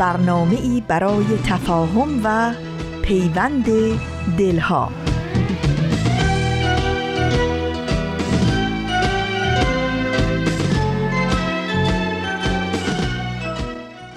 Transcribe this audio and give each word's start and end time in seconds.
برنامه 0.00 0.56
ای 0.56 0.82
برای 0.88 1.24
تفاهم 1.46 2.20
و 2.24 2.52
پیوند 3.02 3.66
دلها. 4.38 4.92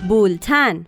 بولتن. 0.07 0.85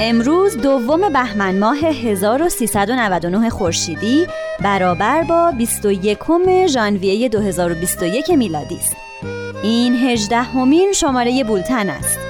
امروز 0.00 0.56
دوم 0.56 1.08
بهمن 1.12 1.58
ماه 1.58 1.78
1399 1.78 3.50
خورشیدی 3.50 4.26
برابر 4.60 5.22
با 5.22 5.50
21 5.50 6.18
ژانویه 6.66 7.28
2021 7.28 8.30
میلادی 8.30 8.76
است. 8.76 8.96
این 9.62 9.94
18 9.94 10.36
همین 10.36 10.92
شماره 10.92 11.44
بولتن 11.44 11.90
است. 11.90 12.25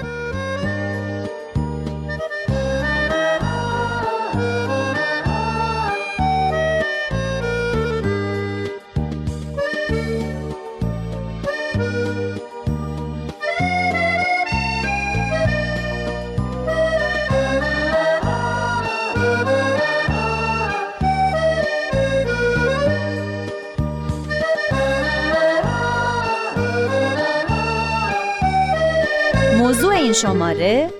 این 30.07 30.13
شماره 30.13 30.91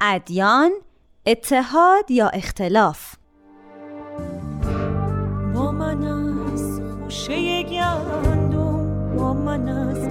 ادیان 0.00 0.70
اتحاد 1.26 2.10
یا 2.10 2.28
اختلاف؟ 2.28 3.14
با 5.54 5.72
من 5.72 6.04
از 6.04 6.80
خوشه 7.02 7.62
گندم 7.62 9.16
با 9.16 9.34
من 9.34 9.68
از 9.68 10.08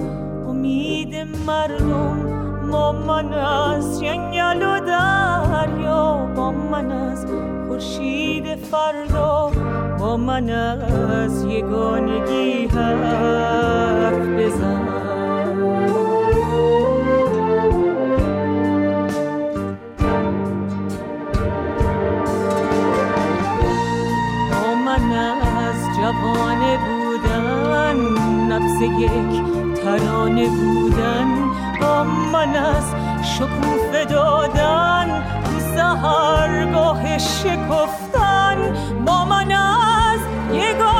امید 0.48 1.14
مردم 1.46 2.70
با 2.70 2.92
من 2.92 3.32
از 3.32 4.00
جنگل 4.00 4.62
و 4.62 4.80
دریا 4.80 6.32
با 6.36 6.50
من 6.50 6.92
از 6.92 7.26
خورشید 7.68 8.56
فردا 8.56 9.52
با 9.98 10.16
من 10.16 10.50
از 10.50 11.44
یگانگی 11.44 12.66
حرف 12.66 14.18
بزن. 14.18 15.09
جوانه 26.10 26.76
بودن 26.76 27.96
نفس 28.48 28.82
یک 28.82 29.44
ترانه 29.82 30.48
بودن. 30.48 31.26
با 31.80 32.04
من 32.04 32.56
از 32.56 32.84
شکوفه 33.24 34.04
دادن 34.04 35.22
سهرگاه 35.74 37.18
شکفتن. 37.18 38.74
با 39.06 39.24
من 39.24 39.52
از 39.52 40.20
یگانگی 40.52 40.99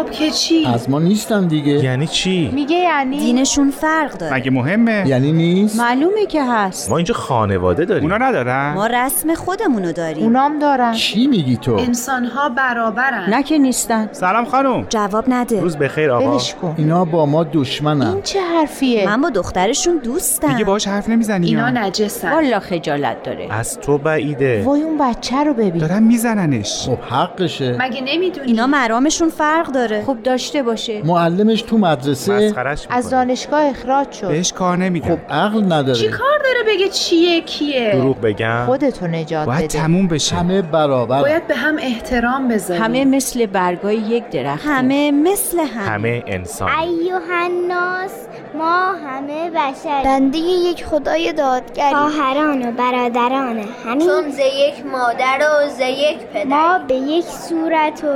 خب 0.00 0.10
که 0.10 0.30
چی؟ 0.30 0.66
از 0.66 0.90
ما 0.90 0.98
نیستن 0.98 1.46
دیگه. 1.46 1.72
یعنی 1.72 2.06
چی؟ 2.06 2.50
میگه 2.54 2.76
یعنی؟ 2.76 3.18
دینشون 3.18 3.70
فرق 3.70 4.18
داره. 4.18 4.34
مگه 4.34 4.50
مهمه؟ 4.50 5.04
یعنی 5.06 5.32
نیست؟ 5.32 5.80
معلومه 5.80 6.26
که 6.26 6.44
هست. 6.44 6.90
ما 6.90 6.96
اینجا 6.96 7.14
خانواده 7.14 7.84
داریم. 7.84 8.02
اونا 8.02 8.18
ندارن؟ 8.28 8.72
ما 8.74 8.86
رسم 8.86 9.34
خودمونو 9.34 9.92
داریم. 9.92 10.24
اونام 10.24 10.58
دارن. 10.58 10.92
چی 10.92 11.26
میگی 11.26 11.56
تو؟ 11.56 11.74
انسان 11.74 12.24
ها 12.24 12.48
برابرن. 12.48 13.30
نه 13.30 13.42
که 13.42 13.58
نیستن. 13.58 14.08
سلام 14.12 14.44
خانم. 14.44 14.86
جواب 14.88 15.24
نده. 15.28 15.60
روز 15.60 15.76
بخیر 15.76 16.10
آقا. 16.10 16.32
ولش 16.32 16.54
کن. 16.54 16.74
اینا 16.78 17.04
با 17.04 17.26
ما 17.26 17.44
دشمنن. 17.44 18.06
این 18.06 18.22
چه 18.22 18.40
حرفیه؟ 18.40 19.06
من 19.06 19.20
با 19.20 19.30
دخترشون 19.30 19.96
دوستم 19.98 20.52
دیگه 20.52 20.64
باش 20.64 20.88
حرف 20.88 21.08
نمی‌زنی 21.08 21.46
اینا؟ 21.46 21.70
نجسن 21.70 22.32
والا 22.32 22.60
خجالت 22.60 23.22
داره. 23.22 23.48
از 23.50 23.80
تو 23.80 23.98
بعیده. 23.98 24.62
وای 24.64 24.82
اون 24.82 24.98
بچه 24.98 25.44
رو 25.44 25.54
ببین. 25.54 25.78
دارن 25.78 26.02
میزننش. 26.02 26.88
خب 26.88 26.98
حقشه. 26.98 27.76
مگه 27.80 28.00
نمی‌دونی؟ 28.04 28.46
اینا 28.46 28.66
مرامشون 28.66 29.28
فرق 29.28 29.66
داره. 29.66 29.89
خب 30.06 30.22
داشته 30.24 30.62
باشه. 30.62 31.02
معلمش 31.04 31.62
تو 31.62 31.78
مدرسه 31.78 32.54
از. 32.90 33.10
دانشگاه 33.10 33.64
اخراج 33.64 34.12
شد. 34.12 34.28
بهش 34.28 34.52
کار 34.52 34.76
خب 34.76 34.82
نمیدم 34.82 35.18
عقل 35.30 35.72
نداره. 35.72 35.98
چی 35.98 36.08
کار 36.08 36.38
داره 36.44 36.76
بگه 36.76 36.88
چیه 36.88 37.40
کیه؟ 37.40 37.92
دروغ 37.92 38.20
بگم. 38.20 38.66
خودتو 38.66 39.06
نجات 39.06 39.46
باید 39.46 39.58
بده. 39.58 39.78
تموم 39.78 40.08
بشه. 40.08 40.36
همه 40.36 40.62
برابر. 40.62 41.20
باید 41.20 41.46
به 41.46 41.54
هم 41.54 41.76
احترام 41.78 42.48
بذاری. 42.48 42.80
همه 42.80 43.04
مثل 43.04 43.46
برگای 43.46 43.96
یک 43.96 44.30
درخت. 44.30 44.66
همه 44.66 45.10
مثل 45.10 45.58
هم. 45.58 45.94
همه 45.94 46.22
انسان. 46.26 46.68
ایوه 46.68 47.20
الناس 47.44 48.10
ما 48.58 48.92
همه 48.92 49.50
بشر. 49.50 50.02
بنده 50.04 50.38
یک 50.38 50.84
خدای 50.84 51.32
دادگری. 51.32 51.94
خواهران 51.94 52.68
و 52.68 52.72
برادران 52.72 53.64
همین. 53.84 54.06
چون 54.06 54.30
ز 54.30 54.38
یک 54.38 54.86
مادر 54.92 55.38
و 55.38 55.68
ز 55.68 55.80
یک 55.80 56.18
پدر. 56.18 56.44
ما 56.44 56.78
به 56.88 56.94
یک 56.94 57.24
صورت 57.24 58.04
و 58.04 58.08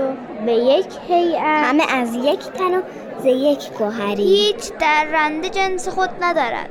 به 0.46 0.52
یک 0.52 0.86
هیئت. 1.08 1.63
همه 1.64 1.84
از 1.92 2.14
یک 2.14 2.40
تن 2.40 2.74
و 2.74 2.80
ز 3.22 3.26
یک 3.26 3.72
گوهری. 3.78 4.22
هیچ 4.22 4.72
درنده 4.80 5.48
جنس 5.48 5.88
خود 5.88 6.10
ندارد. 6.20 6.68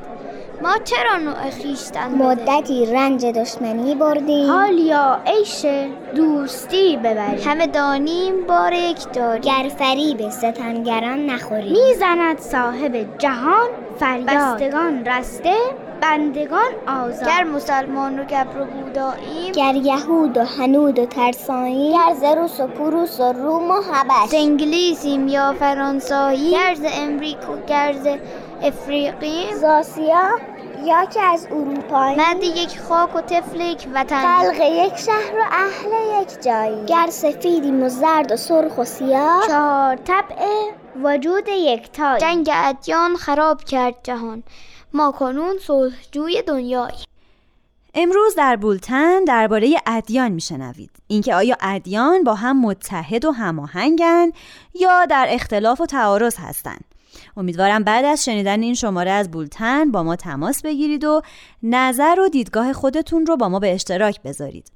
ما 0.62 0.78
چرا 0.84 1.18
نوع 1.18 1.50
خیشتن 1.50 2.12
مدتی 2.12 2.86
رنج 2.86 3.26
دشمنی 3.26 3.96
بردیم. 3.96 4.52
حال 4.52 4.78
یا 4.78 5.20
عیش 5.26 5.66
دوستی 6.16 6.98
ببریم. 6.98 7.48
همه 7.48 7.68
دانیم 7.68 8.48
بار 8.48 8.74
یک 8.74 9.12
دار 9.14 9.38
گر 9.40 9.72
فریب 9.78 10.30
ستمگران 10.30 11.26
نخوریم. 11.26 11.72
می‌زند 11.72 12.40
صاحب 12.40 13.18
جهان 13.18 13.70
فریاد. 14.00 14.28
بستگان 14.28 15.06
رسته 15.06 15.56
بندگان 16.02 16.72
آزاد. 16.88 17.28
گر 17.28 17.44
مسلمان 17.44 18.20
و 18.20 18.24
گبر 18.24 18.62
و 18.62 18.66
بوداییم 18.66 19.52
گر 19.52 19.76
یهود 19.76 20.38
و 20.38 20.46
هنود 20.46 21.00
و 21.00 21.06
ترساییم. 21.06 21.94
گر 21.94 22.14
ز 22.14 22.24
روس 22.38 22.60
و 22.60 22.68
پروس 22.68 23.20
و 23.20 23.34
روم 23.34 23.72
و 23.72 23.82
حبش. 23.82 24.34
انگلیسیم 24.34 25.28
یا 25.28 25.54
فرانسایی 25.60 26.52
گر 26.52 26.76
ز 26.76 26.86
امریکا 26.94 27.58
گر 27.68 27.94
ز 27.94 28.08
افریقیم. 28.62 29.56
ز 29.56 29.64
آسیا 29.64 30.40
یا 30.84 31.06
که 31.06 31.22
از 31.22 31.48
اروپایی 31.52 32.16
مرد 32.16 32.44
یک 32.44 32.80
خاک 32.80 33.16
و 33.16 33.22
طفل 33.22 33.62
یک 33.62 33.88
وطن. 33.94 34.22
خلق 34.22 34.62
یک 34.62 34.98
شهر 34.98 35.40
و 35.40 35.44
اهل 35.52 36.22
یک 36.22 36.44
جایی. 36.44 36.86
گر 36.86 37.08
سفیدیم 37.10 37.84
و 37.84 37.90
زرد 37.90 38.32
و 38.32 38.36
سرخ 38.36 38.78
و 38.78 38.84
سیاه. 38.84 39.48
چهار 39.48 39.96
طبع 39.96 40.46
وجود 41.04 41.48
یکتایی 41.48 42.22
جنگ 42.22 42.50
ادیان 42.54 43.16
خراب 43.16 43.64
کرد 43.64 43.96
جهان. 44.04 44.44
ما 44.94 45.12
کنون 45.12 45.58
صلحجوی 45.62 46.42
دنیایی 46.42 47.06
امروز 47.96 48.36
در 48.36 48.56
بولتن 48.56 49.24
درباره 49.24 49.78
ادیان 49.86 50.32
میشنوید. 50.32 50.92
اینکه 51.08 51.36
آیا 51.36 51.58
ادیان 51.62 52.24
با 52.24 52.36
هم 52.36 52.62
متحد 52.62 53.26
و 53.26 53.32
هماهنگن 53.32 54.32
یا 54.74 55.06
در 55.06 55.28
اختلاف 55.30 55.82
و 55.82 55.86
تعارض 55.86 56.36
هستند. 56.40 56.86
امیدوارم 57.38 57.84
بعد 57.84 58.06
از 58.06 58.26
شنیدن 58.26 58.62
این 58.62 58.74
شماره 58.74 59.12
از 59.12 59.32
بولتن 59.32 59.92
با 59.92 60.04
ما 60.04 60.16
تماس 60.16 60.62
بگیرید 60.62 61.04
و 61.04 61.22
نظر 61.64 62.20
و 62.20 62.30
دیدگاه 62.30 62.74
خودتون 62.74 63.26
رو 63.26 63.38
با 63.38 63.50
ما 63.50 63.60
به 63.60 63.74
اشتراک 63.74 64.22
بذارید. 64.22 64.72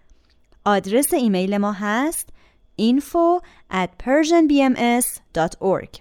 آدرس 0.65 1.13
ایمیل 1.13 1.57
ما 1.57 1.71
هست 1.71 2.29
info 2.81 3.41
at 3.73 3.89
persianbms.org 4.03 5.99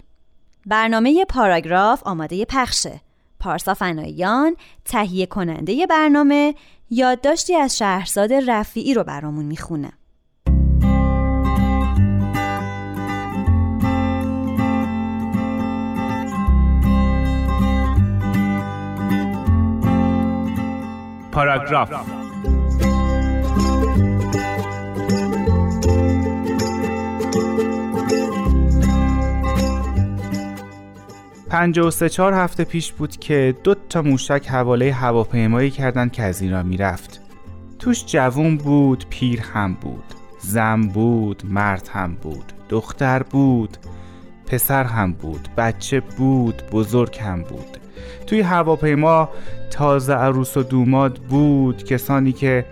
برنامه 0.65 1.25
پاراگراف 1.25 2.03
آماده 2.03 2.45
پخشه. 2.45 3.01
پارسا 3.39 3.73
فناییان 3.73 4.55
تهیه 4.85 5.25
کننده 5.25 5.85
برنامه 5.85 6.55
یادداشتی 6.89 7.55
از 7.55 7.77
شهرزاد 7.77 8.33
رفیعی 8.33 8.93
رو 8.93 9.03
برامون 9.03 9.45
می‌خونه. 9.45 9.91
پاراگراف. 21.31 22.26
پنجاه 31.49 31.87
و 31.87 31.91
سه 31.91 32.09
چهار 32.09 32.33
هفته 32.33 32.63
پیش 32.63 32.91
بود 32.91 33.17
که 33.17 33.55
دو 33.63 33.75
تا 33.89 34.01
موشک 34.01 34.47
حواله 34.47 34.93
هواپیمایی 34.93 35.71
کردند 35.71 36.11
که 36.11 36.23
از 36.23 36.41
ایران 36.41 36.65
می‌رفت. 36.65 37.21
توش 37.79 38.05
جوون 38.05 38.57
بود 38.57 39.05
پیر 39.09 39.41
هم 39.41 39.73
بود 39.73 40.03
زن 40.39 40.81
بود 40.81 41.43
مرد 41.45 41.89
هم 41.93 42.15
بود 42.15 42.53
دختر 42.69 43.23
بود 43.23 43.77
پسر 44.47 44.83
هم 44.83 45.13
بود 45.13 45.49
بچه 45.57 45.99
بود 45.99 46.63
بزرگ 46.71 47.17
هم 47.19 47.41
بود. 47.41 47.77
توی 48.27 48.41
هواپیما 48.41 49.29
تازه 49.71 50.13
عروس 50.13 50.57
و 50.57 50.63
دوماد 50.63 51.17
بود 51.17 51.83
کسانی 51.83 52.31
که 52.31 52.65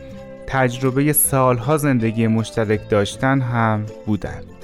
تجربه 0.48 1.13
سالها 1.13 1.77
زندگی 1.77 2.27
مشترک 2.27 2.89
داشتن 2.89 3.41
هم 3.41 3.86
بودن. 4.05 4.54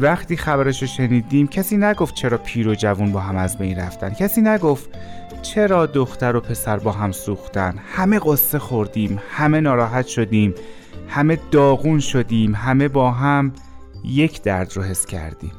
وقتی 0.00 0.36
خبرش 0.36 0.82
رو 0.82 0.88
شنیدیم 0.88 1.46
کسی 1.46 1.76
نگفت 1.76 2.14
چرا 2.14 2.38
پیر 2.38 2.68
و 2.68 2.74
جوون 2.74 3.12
با 3.12 3.20
هم 3.20 3.36
از 3.36 3.58
بین 3.58 3.78
رفتن. 3.78 4.10
کسی 4.10 4.40
نگفت 4.40 4.90
چرا 5.42 5.86
دختر 5.86 6.36
و 6.36 6.40
پسر 6.40 6.78
با 6.78 6.92
هم 6.92 7.12
سوختن. 7.12 7.78
همه 7.86 8.20
قصه 8.24 8.58
خوردیم 8.58 9.20
همه 9.30 9.60
ناراحت 9.60 10.06
شدیم 10.06 10.54
همه 11.08 11.38
داغون 11.50 12.00
شدیم 12.00 12.54
همه 12.54 12.88
با 12.88 13.10
هم 13.10 13.52
یک 14.04 14.42
درد 14.42 14.76
رو 14.76 14.82
حس 14.82 15.06
کردیم. 15.06 15.52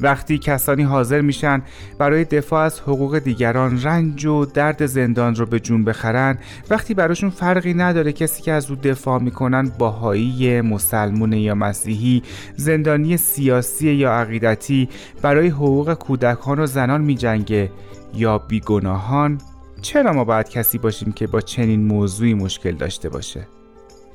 وقتی 0.00 0.38
کسانی 0.38 0.82
حاضر 0.82 1.20
میشن 1.20 1.62
برای 1.98 2.24
دفاع 2.24 2.62
از 2.62 2.80
حقوق 2.80 3.18
دیگران 3.18 3.82
رنج 3.82 4.26
و 4.26 4.44
درد 4.44 4.86
زندان 4.86 5.34
رو 5.34 5.46
به 5.46 5.60
جون 5.60 5.84
بخرن 5.84 6.38
وقتی 6.70 6.94
براشون 6.94 7.30
فرقی 7.30 7.74
نداره 7.74 8.12
کسی 8.12 8.42
که 8.42 8.52
از 8.52 8.70
او 8.70 8.76
دفاع 8.76 9.22
می‌کنن 9.22 9.72
باهایی 9.78 10.60
مسلمون 10.60 11.32
یا 11.32 11.54
مسیحی 11.54 12.22
زندانی 12.56 13.16
سیاسی 13.16 13.90
یا 13.90 14.12
عقیدتی 14.12 14.88
برای 15.22 15.48
حقوق 15.48 15.94
کودکان 15.94 16.58
و 16.58 16.66
زنان 16.66 17.00
میجنگه 17.00 17.70
یا 18.14 18.38
بیگناهان 18.38 19.38
چرا 19.82 20.12
ما 20.12 20.24
باید 20.24 20.48
کسی 20.48 20.78
باشیم 20.78 21.12
که 21.12 21.26
با 21.26 21.40
چنین 21.40 21.86
موضوعی 21.86 22.34
مشکل 22.34 22.72
داشته 22.72 23.08
باشه؟ 23.08 23.46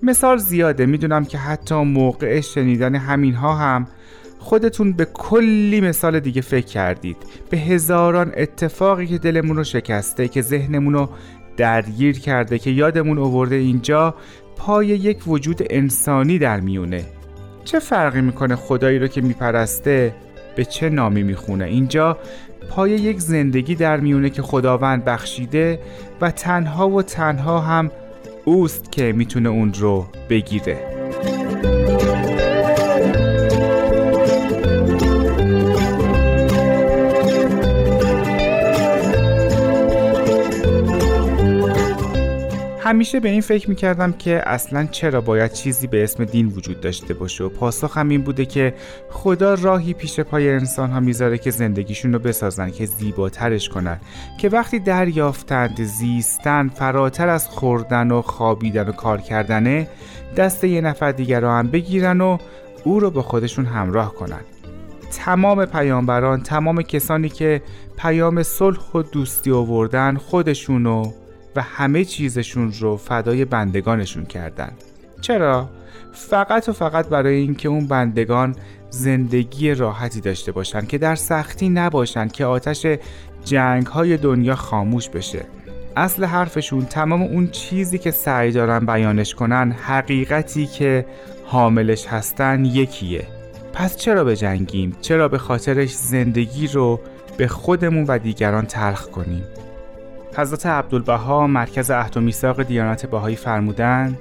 مثال 0.04 0.38
زیاده 0.38 0.86
می‌دونم 0.86 1.25
که 1.25 1.38
حتی 1.38 1.75
موقع 1.75 2.42
شنیدن 2.42 2.96
همینها 2.96 3.56
هم 3.56 3.88
خودتون 4.45 4.93
به 4.93 5.05
کلی 5.05 5.81
مثال 5.81 6.19
دیگه 6.19 6.41
فکر 6.41 6.65
کردید. 6.65 7.17
به 7.49 7.57
هزاران 7.57 8.31
اتفاقی 8.37 9.07
که 9.07 9.17
دلمون 9.17 9.57
رو 9.57 9.63
شکسته 9.63 10.27
که 10.27 10.41
ذهنمون 10.41 10.93
رو 10.93 11.09
درگیر 11.57 12.19
کرده 12.19 12.59
که 12.59 12.69
یادمون 12.69 13.17
آورده 13.17 13.55
اینجا 13.55 14.15
پای 14.55 14.87
یک 14.87 15.27
وجود 15.27 15.61
انسانی 15.69 16.39
در 16.39 16.59
میونه. 16.59 17.05
چه 17.63 17.79
فرقی 17.79 18.21
می‌کنه 18.21 18.55
خدایی 18.55 18.99
رو 18.99 19.07
که 19.07 19.21
میپرسته 19.21 20.15
به 20.55 20.65
چه 20.65 20.89
نامی 20.89 21.23
می‌خونه؟ 21.23 21.65
اینجا 21.65 22.17
پای 22.69 22.91
یک 22.91 23.19
زندگی 23.19 23.75
در 23.75 23.99
میونه 23.99 24.29
که 24.29 24.41
خداوند 24.41 25.05
بخشیده 25.05 25.79
و 26.21 26.31
تنها 26.31 26.89
و 26.89 27.01
تنها 27.01 27.59
هم 27.59 27.91
اوست 28.45 28.91
که 28.91 29.13
می‌تونه 29.13 29.49
اون 29.49 29.73
رو 29.73 30.05
بگیره. 30.29 31.04
همیشه 42.86 43.20
به 43.20 43.30
این 43.30 43.42
فکر 43.42 43.70
می‌کردم 43.70 44.12
که 44.12 44.42
اصلا 44.46 44.88
چرا 44.92 45.22
باید 45.22 45.51
چیزی 45.51 45.88
به 45.88 46.04
اسم 46.04 46.25
دین 46.25 46.48
وجود 46.48 46.82
داشته 46.82 47.13
باشه 47.13 47.44
و 47.44 47.50
پاسخم 47.50 48.10
این 48.10 48.22
بوده 48.22 48.46
که 48.46 48.74
خدا 49.10 49.54
راهی 49.54 49.94
پیش 49.94 50.20
پای 50.20 50.50
انسان 50.50 50.92
ها 50.92 51.00
می‌ذاره 51.00 51.38
که 51.38 51.51
زندگیشون 51.51 52.13
رو 52.13 52.20
بسازن 52.20 52.70
که 52.70 52.86
زیباترش 52.86 53.70
کنن 53.70 54.00
که 54.38 54.50
وقتی 54.50 54.80
دریافتند 54.80 55.84
زیستن 55.84 56.70
فراتر 56.70 57.30
از 57.30 57.48
خوردن 57.48 58.12
و 58.12 58.22
خوابیدن 58.22 58.89
و 58.89 58.92
کار 58.92 59.22
کردنه 59.22 59.88
دست 60.38 60.63
یه 60.63 60.82
نفر 60.82 61.12
دیگر 61.12 61.39
رو 61.39 61.50
هم 61.50 61.68
بگیرن 61.68 62.22
و 62.22 62.38
او 62.84 63.00
رو 63.00 63.12
به 63.12 63.22
خودشون 63.22 63.65
همراه 63.65 64.13
کنن. 64.13 64.42
تمام 65.12 65.65
پیامبران 65.65 66.42
تمام 66.42 66.82
کسانی 66.82 67.30
که 67.30 67.62
پیام 67.98 68.44
صلح 68.44 68.92
و 68.96 69.01
دوستی 69.01 69.51
آوردن 69.51 70.18
خودشونو 70.18 71.04
و 71.04 71.25
همه 71.62 72.05
چیزشون 72.05 72.74
رو 72.79 72.97
فدای 72.97 73.45
بندگانشون 73.45 74.25
کردن 74.25 74.71
چرا؟ 75.21 75.69
فقط 76.13 76.69
و 76.69 76.74
فقط 76.74 77.07
برای 77.07 77.35
اینکه 77.35 77.69
اون 77.69 77.88
بندگان 77.88 78.55
زندگی 78.89 79.74
راحتی 79.74 80.21
داشته 80.21 80.51
باشن 80.51 80.85
که 80.85 80.97
در 80.97 81.15
سختی 81.15 81.69
نباشن 81.69 82.27
که 82.27 82.45
آتش 82.45 82.85
جنگ 83.45 83.85
های 83.85 84.17
دنیا 84.17 84.55
خاموش 84.55 85.09
بشه 85.09 85.45
اصل 85.95 86.24
حرفشون 86.24 86.85
تمام 86.85 87.21
اون 87.21 87.47
چیزی 87.47 87.97
که 87.97 88.12
سعی 88.12 88.51
دارن 88.51 88.85
بیانش 88.85 89.35
کنن 89.35 89.71
حقیقتی 89.71 90.65
که 90.65 91.05
حاملش 91.45 92.07
هستن 92.07 92.65
یکیه 92.65 93.27
پس 93.74 93.97
چرا 93.97 94.24
به 94.24 94.35
جنگیم؟ 94.35 94.95
چرا 95.01 95.27
به 95.27 95.38
خاطرش 95.38 95.93
زندگی 95.93 96.67
رو 96.67 97.00
به 97.38 97.47
خودمون 97.47 98.05
و 98.07 98.17
دیگران 98.17 98.65
تلخ 98.65 99.07
کنیم؟ 99.07 99.43
حضرت 100.38 100.65
عبدالبها 100.65 101.48
مرکز 101.48 101.92
عهد 101.92 102.18
و 102.18 102.22
میثاق 102.22 102.63
دیانت 102.63 103.06
بهایی 103.06 103.36
فرمودند 103.36 104.18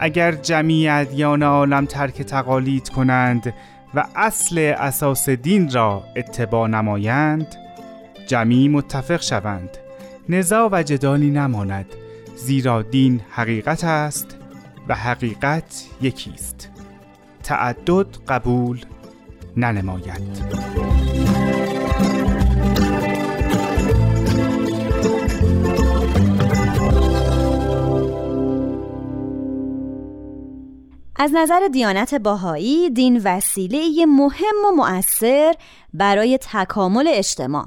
اگر 0.00 0.32
جمیع 0.32 0.94
ادیان 0.94 1.42
عالم 1.42 1.84
ترک 1.84 2.22
تقالید 2.22 2.88
کنند 2.88 3.54
و 3.94 4.04
اصل 4.16 4.58
اساس 4.78 5.28
دین 5.28 5.72
را 5.72 6.04
اتباع 6.16 6.68
نمایند 6.68 7.46
جمیع 8.26 8.70
متفق 8.70 9.22
شوند. 9.22 9.70
نزاع 10.28 10.68
و 10.72 10.82
جدالی 10.82 11.30
نماند 11.30 11.86
زیرا 12.36 12.82
دین 12.82 13.20
حقیقت 13.30 13.84
است 13.84 14.36
و 14.88 14.94
حقیقت 14.94 15.84
یکی 16.00 16.30
است 16.34 16.70
تعدد 17.42 18.06
قبول 18.28 18.80
ننماید. 19.56 20.46
از 31.18 31.30
نظر 31.34 31.68
دیانت 31.72 32.14
باهایی 32.14 32.90
دین 32.90 33.20
وسیله 33.24 34.06
مهم 34.06 34.54
و 34.66 34.76
مؤثر 34.76 35.54
برای 35.94 36.38
تکامل 36.38 37.08
اجتماع 37.08 37.66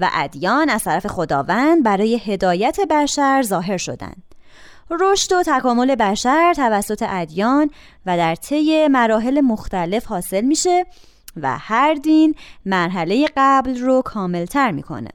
و 0.00 0.10
ادیان 0.12 0.70
از 0.70 0.84
طرف 0.84 1.06
خداوند 1.06 1.82
برای 1.82 2.20
هدایت 2.24 2.80
بشر 2.90 3.42
ظاهر 3.42 3.76
شدند. 3.76 4.22
رشد 4.90 5.32
و 5.32 5.42
تکامل 5.42 5.94
بشر 5.94 6.54
توسط 6.54 7.04
ادیان 7.08 7.70
و 8.06 8.16
در 8.16 8.34
طی 8.34 8.88
مراحل 8.88 9.40
مختلف 9.40 10.06
حاصل 10.06 10.40
میشه 10.40 10.86
و 11.36 11.58
هر 11.58 11.94
دین 11.94 12.34
مرحله 12.66 13.28
قبل 13.36 13.80
رو 13.80 14.02
کاملتر 14.02 14.70
می‌کنه. 14.70 15.10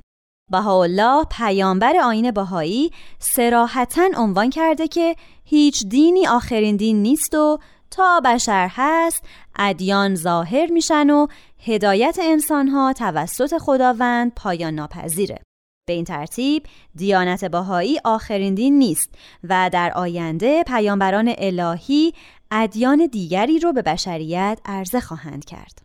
بهاءالله 0.52 1.26
پیامبر 1.32 1.98
آین 1.98 2.32
بهایی 2.32 2.92
سراحتا 3.20 4.10
عنوان 4.18 4.50
کرده 4.50 4.88
که 4.88 5.16
هیچ 5.44 5.86
دینی 5.86 6.28
آخرین 6.28 6.76
دین 6.76 7.02
نیست 7.02 7.36
و 7.36 7.60
تا 7.92 8.22
بشر 8.26 8.68
هست 8.72 9.24
ادیان 9.56 10.16
ظاهر 10.16 10.72
میشن 10.72 11.10
و 11.10 11.28
هدایت 11.60 12.20
انسانها 12.22 12.94
توسط 12.94 13.58
خداوند 13.58 14.32
پایان 14.36 14.74
ناپذیره. 14.74 15.40
به 15.88 15.94
این 15.94 16.06
ترتیب 16.06 16.64
دیانت 16.96 17.46
باهایی 17.46 18.00
آخرین 18.04 18.56
دین 18.56 18.78
نیست 18.78 19.10
و 19.44 19.70
در 19.74 19.92
آینده 19.96 20.64
پیامبران 20.64 21.34
الهی 21.38 22.14
ادیان 22.52 23.08
دیگری 23.12 23.60
رو 23.60 23.74
به 23.74 23.82
بشریت 23.82 24.60
عرضه 24.66 25.00
خواهند 25.00 25.46
کرد. 25.46 25.82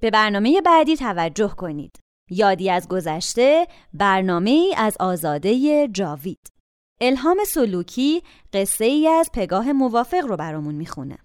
به 0.00 0.10
برنامه 0.10 0.60
بعدی 0.60 0.96
توجه 0.96 1.48
کنید. 1.48 1.99
یادی 2.30 2.70
از 2.70 2.88
گذشته 2.88 3.66
برنامه 3.94 4.74
از 4.76 4.96
آزاده 5.00 5.88
جاوید. 5.88 6.52
الهام 7.00 7.38
سلوکی 7.46 8.22
قصه 8.52 8.84
ای 8.84 9.08
از 9.08 9.30
پگاه 9.34 9.72
موافق 9.72 10.26
رو 10.26 10.36
برامون 10.36 10.74
می‌خونه. 10.74 11.18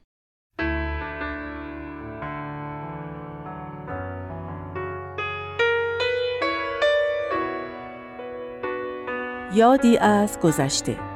یادی 9.53 9.97
از 9.97 10.39
گذشته 10.39 11.14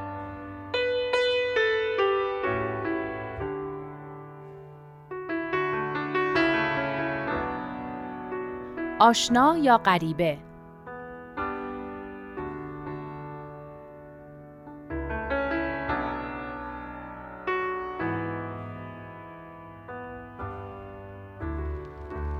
آشنا 9.00 9.56
یا 9.62 9.78
غریبه 9.78 10.38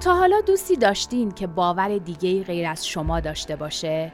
تا 0.00 0.14
حالا 0.14 0.40
دوستی 0.40 0.76
داشتین 0.76 1.32
که 1.32 1.46
باور 1.46 1.98
دیگه 1.98 2.44
غیر 2.44 2.66
از 2.66 2.86
شما 2.86 3.20
داشته 3.20 3.56
باشه؟ 3.56 4.12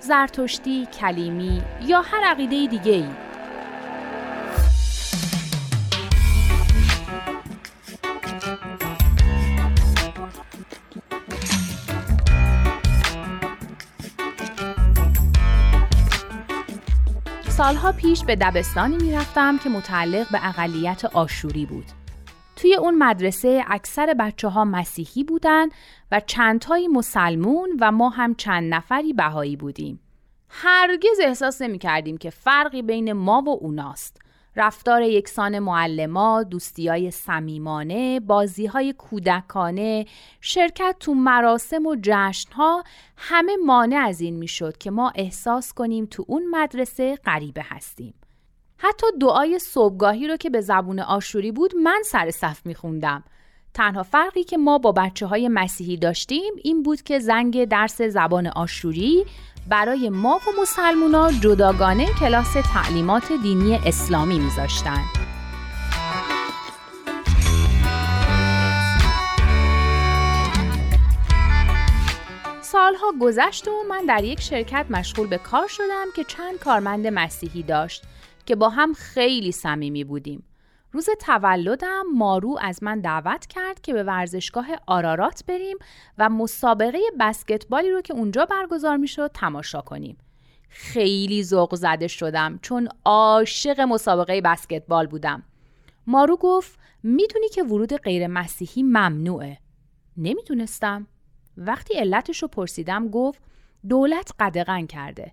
زرتشتی، 0.00 0.86
کلیمی 0.86 1.62
یا 1.86 2.00
هر 2.00 2.24
عقیده 2.24 2.66
دیگه 2.66 2.92
ای؟ 2.92 3.25
سالها 17.56 17.92
پیش 17.92 18.24
به 18.24 18.36
دبستانی 18.36 18.96
می‌رفتم 18.96 19.58
که 19.58 19.68
متعلق 19.68 20.32
به 20.32 20.48
اقلیت 20.48 21.04
آشوری 21.04 21.66
بود. 21.66 21.84
توی 22.56 22.74
اون 22.74 22.98
مدرسه 22.98 23.64
اکثر 23.68 24.14
بچه 24.14 24.48
ها 24.48 24.64
مسیحی 24.64 25.24
بودن 25.24 25.68
و 26.12 26.20
چندتایی 26.26 26.88
مسلمون 26.88 27.76
و 27.80 27.92
ما 27.92 28.08
هم 28.08 28.34
چند 28.34 28.74
نفری 28.74 29.12
بهایی 29.12 29.56
بودیم. 29.56 30.00
هرگز 30.48 31.20
احساس 31.22 31.62
نمی 31.62 31.78
کردیم 31.78 32.16
که 32.16 32.30
فرقی 32.30 32.82
بین 32.82 33.12
ما 33.12 33.42
و 33.42 33.48
اوناست. 33.48 34.20
رفتار 34.56 35.02
یکسان 35.02 35.58
معلما، 35.58 36.42
دوستی 36.42 36.88
های 36.88 37.10
سمیمانه، 37.10 38.20
بازی 38.20 38.66
های 38.66 38.92
کودکانه، 38.92 40.06
شرکت 40.40 40.96
تو 41.00 41.14
مراسم 41.14 41.86
و 41.86 41.96
جشن 42.02 42.52
ها 42.52 42.84
همه 43.16 43.56
مانع 43.56 43.96
از 43.96 44.20
این 44.20 44.36
می 44.36 44.48
شد 44.48 44.78
که 44.78 44.90
ما 44.90 45.12
احساس 45.14 45.72
کنیم 45.72 46.06
تو 46.06 46.24
اون 46.28 46.42
مدرسه 46.50 47.16
غریبه 47.16 47.62
هستیم. 47.64 48.14
حتی 48.78 49.06
دعای 49.20 49.58
صبحگاهی 49.58 50.28
رو 50.28 50.36
که 50.36 50.50
به 50.50 50.60
زبون 50.60 51.00
آشوری 51.00 51.52
بود 51.52 51.76
من 51.76 52.02
سر 52.04 52.30
صف 52.30 52.66
میخوندم. 52.66 53.24
تنها 53.74 54.02
فرقی 54.02 54.44
که 54.44 54.56
ما 54.56 54.78
با 54.78 54.92
بچه 54.92 55.26
های 55.26 55.48
مسیحی 55.48 55.96
داشتیم 55.96 56.54
این 56.64 56.82
بود 56.82 57.02
که 57.02 57.18
زنگ 57.18 57.64
درس 57.64 58.02
زبان 58.02 58.46
آشوری 58.46 59.24
برای 59.68 60.08
ما 60.08 60.36
و 60.36 60.60
مسلمونا 60.62 61.32
جداگانه 61.32 62.06
کلاس 62.20 62.52
تعلیمات 62.74 63.32
دینی 63.32 63.74
اسلامی 63.74 64.38
میذاشتن. 64.38 65.02
سالها 72.62 73.12
گذشت 73.20 73.68
و 73.68 73.70
من 73.88 74.06
در 74.06 74.24
یک 74.24 74.40
شرکت 74.40 74.86
مشغول 74.90 75.26
به 75.26 75.38
کار 75.38 75.68
شدم 75.68 76.06
که 76.16 76.24
چند 76.24 76.58
کارمند 76.58 77.06
مسیحی 77.06 77.62
داشت 77.62 78.02
که 78.46 78.56
با 78.56 78.68
هم 78.68 78.92
خیلی 78.92 79.52
صمیمی 79.52 80.04
بودیم. 80.04 80.45
روز 80.96 81.08
تولدم 81.20 82.02
مارو 82.14 82.58
از 82.60 82.82
من 82.82 83.00
دعوت 83.00 83.46
کرد 83.46 83.80
که 83.80 83.92
به 83.92 84.02
ورزشگاه 84.02 84.66
آرارات 84.86 85.44
بریم 85.46 85.76
و 86.18 86.28
مسابقه 86.28 86.98
بسکتبالی 87.20 87.90
رو 87.90 88.00
که 88.00 88.14
اونجا 88.14 88.44
برگزار 88.44 88.96
می‌شد 88.96 89.30
تماشا 89.34 89.80
کنیم. 89.80 90.18
خیلی 90.68 91.44
ذوق 91.44 91.74
زده 91.74 92.08
شدم 92.08 92.58
چون 92.62 92.88
عاشق 93.04 93.80
مسابقه 93.80 94.40
بسکتبال 94.40 95.06
بودم. 95.06 95.42
مارو 96.06 96.36
گفت 96.36 96.78
می‌دونی 97.02 97.48
که 97.48 97.62
ورود 97.62 97.96
غیر 97.96 98.26
مسیحی 98.26 98.82
ممنوعه. 98.82 99.58
نمی‌دونستم. 100.16 101.06
وقتی 101.56 101.94
علتش 101.94 102.42
رو 102.42 102.48
پرسیدم 102.48 103.08
گفت 103.08 103.42
دولت 103.88 104.30
قدغن 104.40 104.86
کرده. 104.86 105.32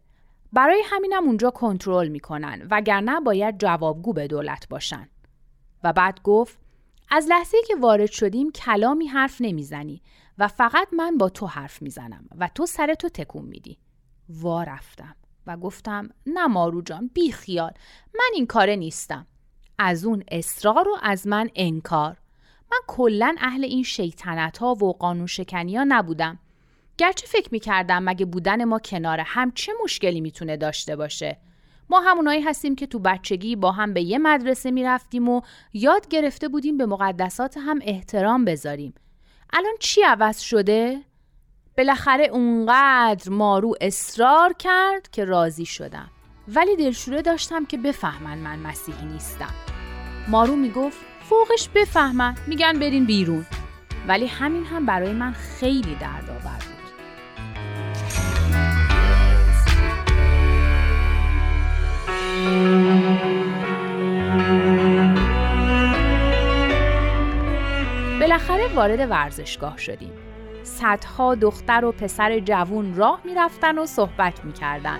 برای 0.53 0.81
همینم 0.85 1.23
اونجا 1.23 1.49
کنترل 1.49 2.07
می‌کنن 2.07 2.67
وگرنه 2.71 3.19
باید 3.19 3.57
جوابگو 3.57 4.13
به 4.13 4.27
دولت 4.27 4.69
باشن. 4.69 5.09
و 5.83 5.93
بعد 5.93 6.21
گفت 6.23 6.57
از 7.09 7.27
لحظه 7.29 7.57
که 7.67 7.75
وارد 7.75 8.11
شدیم 8.11 8.51
کلامی 8.51 9.07
حرف 9.07 9.37
نمی‌زنی 9.39 10.01
و 10.37 10.47
فقط 10.47 10.87
من 10.93 11.17
با 11.17 11.29
تو 11.29 11.47
حرف 11.47 11.81
می‌زنم 11.81 12.25
و 12.37 12.49
تو 12.55 12.65
سرتو 12.65 13.09
تکون 13.09 13.45
میدی. 13.45 13.77
وا 14.29 14.63
رفتم 14.63 15.15
و 15.47 15.57
گفتم 15.57 16.09
نه 16.25 16.47
مارو 16.47 16.81
جان 16.81 17.09
بی 17.13 17.31
خیال 17.31 17.71
من 18.15 18.29
این 18.33 18.45
کاره 18.45 18.75
نیستم. 18.75 19.27
از 19.77 20.05
اون 20.05 20.23
اصرار 20.31 20.87
و 20.87 20.97
از 21.01 21.27
من 21.27 21.49
انکار. 21.55 22.17
من 22.71 22.79
کلا 22.87 23.35
اهل 23.39 23.63
این 23.63 23.83
شیطنت 23.83 24.57
ها 24.57 24.73
و 24.73 24.93
قانون 24.93 25.25
شکنی 25.25 25.77
ها 25.77 25.85
نبودم. 25.87 26.39
گرچه 26.97 27.27
فکر 27.27 27.49
می‌کردم 27.51 28.03
مگه 28.03 28.25
بودن 28.25 28.63
ما 28.63 28.79
کنار 28.79 29.19
هم 29.19 29.51
چه 29.51 29.71
مشکلی 29.83 30.21
می‌تونه 30.21 30.57
داشته 30.57 30.95
باشه. 30.95 31.37
ما 31.93 31.99
همونایی 31.99 32.41
هستیم 32.41 32.75
که 32.75 32.87
تو 32.87 32.99
بچگی 32.99 33.55
با 33.55 33.71
هم 33.71 33.93
به 33.93 34.01
یه 34.01 34.17
مدرسه 34.17 34.71
می‌رفتیم 34.71 35.29
و 35.29 35.41
یاد 35.73 36.07
گرفته 36.07 36.47
بودیم 36.47 36.77
به 36.77 36.85
مقدسات 36.85 37.57
هم 37.57 37.79
احترام 37.81 38.45
بذاریم. 38.45 38.93
الان 39.53 39.73
چی 39.79 40.01
عوض 40.01 40.39
شده؟ 40.39 41.01
بالاخره 41.77 42.25
اونقدر 42.25 43.31
مارو 43.31 43.75
اصرار 43.81 44.53
کرد 44.53 45.09
که 45.11 45.25
راضی 45.25 45.65
شدم. 45.65 46.09
ولی 46.47 46.75
دلشوره 46.75 47.21
داشتم 47.21 47.65
که 47.65 47.77
بفهمن 47.77 48.37
من 48.37 48.59
مسیحی 48.59 49.05
نیستم. 49.05 49.53
مارو 50.27 50.55
می‌گفت 50.55 50.97
فوقش 51.29 51.69
بفهمن 51.75 52.35
میگن 52.47 52.79
برین 52.79 53.05
بیرون. 53.05 53.45
ولی 54.07 54.27
همین 54.27 54.65
هم 54.65 54.85
برای 54.85 55.13
من 55.13 55.31
خیلی 55.31 55.95
دردآور. 56.01 56.72
بالاخره 68.19 68.67
وارد 68.75 69.09
ورزشگاه 69.09 69.77
شدیم. 69.77 70.11
صدها 70.63 71.35
دختر 71.35 71.85
و 71.85 71.91
پسر 71.91 72.39
جوون 72.39 72.95
راه 72.95 73.21
می‌رفتن 73.23 73.77
و 73.77 73.85
صحبت 73.85 74.45
می‌کردن. 74.45 74.99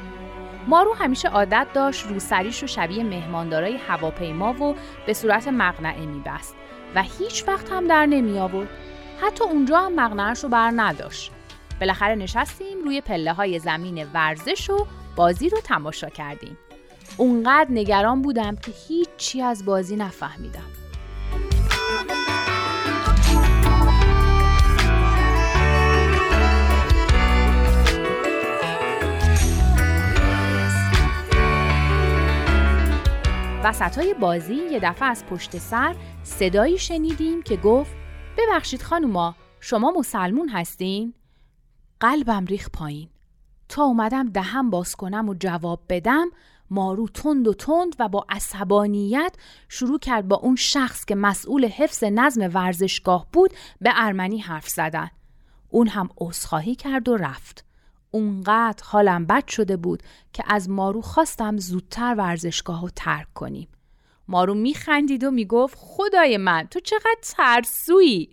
مارو 0.68 0.94
همیشه 0.94 1.30
عادت 1.30 1.68
داشت 1.74 2.08
روسریش 2.08 2.62
رو 2.62 2.68
شبیه 2.68 3.04
مهماندارای 3.04 3.78
هواپیما 3.88 4.54
و 4.54 4.76
به 5.06 5.14
صورت 5.14 5.48
مقنعه 5.48 6.06
میبست 6.06 6.56
و 6.96 7.04
هیچ 7.04 7.48
وقت 7.48 7.72
هم 7.72 7.88
در 7.88 8.06
نمی 8.06 8.40
آورد. 8.40 8.70
حتی 9.22 9.44
اونجا 9.44 9.80
هم 9.80 9.96
مقنعش 9.96 10.44
رو 10.44 10.50
بر 10.50 10.72
نداشت. 10.76 11.32
بالاخره 11.80 12.16
نشستیم 12.16 12.84
روی 12.86 13.02
پله 13.02 13.34
های 13.34 13.60
زمین 13.60 14.08
ورزش 14.14 14.70
و 14.70 14.88
بازی 15.16 15.50
رو 15.50 15.58
تماشا 15.62 16.10
کردیم. 16.10 16.58
اونقدر 17.18 17.68
نگران 17.70 18.22
بودم 18.22 18.56
که 18.56 18.72
هیچی 18.88 19.42
از 19.42 19.66
بازی 19.66 19.96
نفهمیدم. 19.96 20.64
وسط 33.64 33.98
های 33.98 34.14
بازی 34.14 34.56
یه 34.56 34.80
دفعه 34.80 35.08
از 35.08 35.26
پشت 35.26 35.58
سر 35.58 35.96
صدایی 36.24 36.78
شنیدیم 36.78 37.42
که 37.42 37.58
گفت 37.58 37.96
ببخشید 38.38 38.82
خانوما 38.82 39.36
شما 39.60 39.92
مسلمون 39.92 40.50
هستین؟ 40.50 41.14
قلبم 42.00 42.46
ریخ 42.46 42.70
پایین 42.74 43.10
تا 43.70 43.84
اومدم 43.84 44.30
دهم 44.30 44.70
باز 44.70 44.96
کنم 44.96 45.30
و 45.30 45.34
جواب 45.40 45.80
بدم 45.90 46.28
مارو 46.70 47.08
تند 47.08 47.48
و 47.48 47.54
تند 47.54 47.96
و 48.00 48.10
با 48.10 48.26
عصبانیت 48.30 49.36
شروع 49.70 50.00
کرد 50.00 50.28
با 50.28 50.36
اون 50.36 50.56
شخص 50.56 51.06
که 51.06 51.16
مسئول 51.16 51.66
حفظ 51.66 52.04
نظم 52.04 52.50
ورزشگاه 52.54 53.28
بود 53.34 53.54
به 53.82 53.92
ارمنی 53.96 54.38
حرف 54.38 54.70
زدن. 54.70 55.10
اون 55.70 55.88
هم 55.88 56.10
عذرخواهی 56.18 56.76
کرد 56.76 57.10
و 57.10 57.18
رفت. 57.18 57.66
اونقدر 58.12 58.84
حالم 58.84 59.26
بد 59.26 59.48
شده 59.48 59.78
بود 59.78 60.04
که 60.34 60.44
از 60.48 60.70
مارو 60.70 61.02
خواستم 61.02 61.58
زودتر 61.58 62.16
ورزشگاه 62.18 62.82
رو 62.82 62.90
ترک 62.96 63.34
کنیم. 63.34 63.68
مارو 64.28 64.54
میخندید 64.54 65.24
و 65.24 65.32
می‌گفت 65.32 65.78
خدای 65.80 66.38
من 66.38 66.68
تو 66.72 66.80
چقدر 66.80 67.18
ترسویی. 67.22 68.30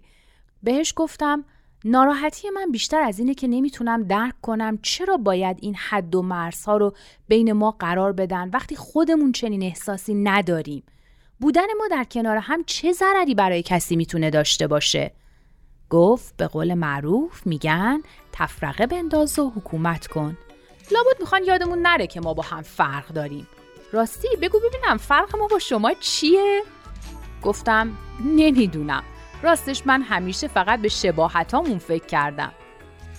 بهش 0.63 0.93
گفتم 0.97 1.45
ناراحتی 1.85 2.51
من 2.51 2.71
بیشتر 2.71 3.01
از 3.03 3.19
اینه 3.19 3.35
که 3.35 3.47
نمی‌تونم 3.49 4.03
درک 4.03 4.35
کنم 4.43 4.79
چرا 4.83 5.17
باید 5.17 5.57
این 5.61 5.75
حد 5.75 6.15
و 6.15 6.23
مرزها 6.23 6.77
رو 6.77 6.95
بین 7.29 7.53
ما 7.53 7.71
قرار 7.71 8.13
بدن 8.13 8.51
وقتی 8.53 8.77
خودمون 8.77 9.33
چنین 9.33 9.63
احساسی 9.63 10.15
نداریم. 10.15 10.83
بودن 11.41 11.67
ما 11.79 11.89
در 11.91 12.05
کنار 12.05 12.37
هم 12.37 12.65
چه 12.65 12.93
ضرری 12.93 13.35
برای 13.35 13.63
کسی 13.63 13.97
می‌تونه 13.97 14.31
داشته 14.31 14.67
باشه؟ 14.67 15.13
گفت 15.91 16.37
به 16.37 16.47
قول 16.47 16.75
معروف 16.75 17.47
میگن 17.47 18.03
تفرقه 18.33 18.87
بنداز 18.87 19.39
و 19.39 19.51
حکومت 19.57 20.07
کن. 20.07 20.39
لابد 20.93 21.21
می‌خوان 21.21 21.45
یادمون 21.45 21.79
نره 21.83 22.07
که 22.07 22.21
ما 22.21 22.35
با 22.35 22.43
هم 22.43 22.63
فرق 22.63 23.09
داریم. 23.09 23.49
راستی 23.93 24.29
بگو 24.43 24.59
ببینم 24.59 24.97
فرق 24.97 25.37
ما 25.37 25.47
با 25.47 25.59
شما 25.59 25.93
چیه؟ 26.01 26.63
گفتم 27.43 27.97
نمی‌دونم. 28.25 29.03
راستش 29.43 29.87
من 29.87 30.03
همیشه 30.03 30.49
فقط 30.49 30.81
به 30.81 30.89
شباهتامون 30.89 31.79
فکر 31.79 32.07
کردم. 32.07 32.53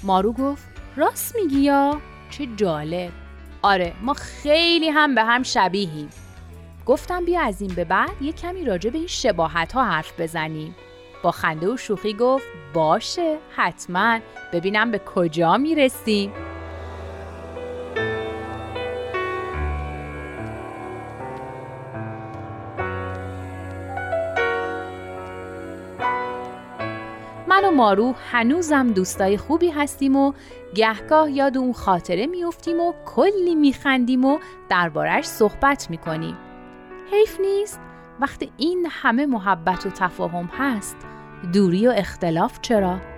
مارو 0.03 0.34
گفت 0.34 0.63
راست 0.95 1.36
میگی 1.36 1.60
یا؟ 1.60 2.01
چه 2.29 2.45
جالب. 2.55 3.12
آره 3.62 3.93
ما 4.01 4.13
خیلی 4.13 4.89
هم 4.89 5.15
به 5.15 5.23
هم 5.23 5.43
شبیهیم. 5.43 6.10
گفتم 6.86 7.25
بیا 7.25 7.41
از 7.41 7.62
این 7.62 7.73
به 7.73 7.86
بعد 7.86 8.21
یه 8.21 8.31
کمی 8.31 8.65
راجع 8.65 8.89
به 8.89 8.97
این 8.97 9.07
شباهت 9.07 9.73
ها 9.73 9.86
حرف 9.86 10.19
بزنیم. 10.19 10.75
با 11.23 11.31
خنده 11.31 11.67
و 11.67 11.77
شوخی 11.77 12.13
گفت 12.13 12.45
باشه 12.73 13.38
حتما. 13.55 14.19
ببینم 14.53 14.91
به 14.91 14.99
کجا 14.99 15.57
می‌رسیم. 15.57 16.31
و 27.71 27.73
مارو 27.73 28.13
هنوزم 28.31 28.88
دوستای 28.88 29.38
خوبی 29.38 29.69
هستیم 29.69 30.15
و 30.15 30.34
گهگاه 30.75 31.31
یاد 31.31 31.57
اون 31.57 31.73
خاطره 31.73 32.27
میفتیم 32.27 32.79
و 32.79 32.93
کلی 33.05 33.55
میخندیم 33.55 34.25
و 34.25 34.39
دربارش 34.69 35.25
صحبت 35.25 35.89
می‌کنیم. 35.89 36.38
حیف 37.12 37.39
نیست 37.39 37.79
وقتی 38.19 38.51
این 38.57 38.88
همه 38.89 39.25
محبت 39.25 39.86
و 39.86 39.89
تفاهم 39.89 40.49
هست 40.57 40.97
دوری 41.53 41.88
و 41.88 41.93
اختلاف 41.95 42.60
چرا؟ 42.62 43.11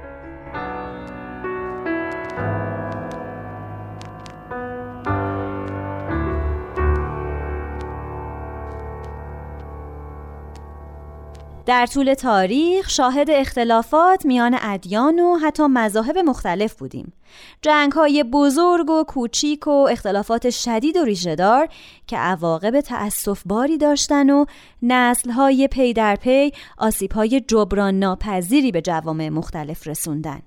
در 11.66 11.86
طول 11.86 12.14
تاریخ 12.14 12.90
شاهد 12.90 13.30
اختلافات 13.30 14.26
میان 14.26 14.58
ادیان 14.62 15.20
و 15.20 15.38
حتی 15.38 15.64
مذاهب 15.68 16.18
مختلف 16.18 16.74
بودیم. 16.74 17.14
جنگ 17.62 17.92
های 17.92 18.24
بزرگ 18.24 18.90
و 18.90 19.04
کوچیک 19.04 19.68
و 19.68 19.88
اختلافات 19.92 20.50
شدید 20.50 20.98
و 20.98 21.04
ریشهدار 21.04 21.68
که 22.08 22.18
عواقب 22.18 22.82
تأصف 22.82 23.42
باری 23.46 23.78
داشتن 23.78 24.30
و 24.30 24.46
نسل 24.82 25.30
های 25.32 25.68
پی 25.68 25.94
در 25.94 26.16
پی 26.16 26.52
آسیب 26.78 27.12
های 27.12 27.42
جبران 27.42 28.00
ناپذیری 28.00 28.72
به 28.72 28.82
جوامع 28.82 29.30
مختلف 29.30 29.88
رسوندن. 29.88 30.42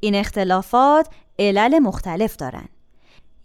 این 0.00 0.14
اختلافات 0.14 1.08
علل 1.38 1.78
مختلف 1.78 2.36
دارند. 2.36 2.68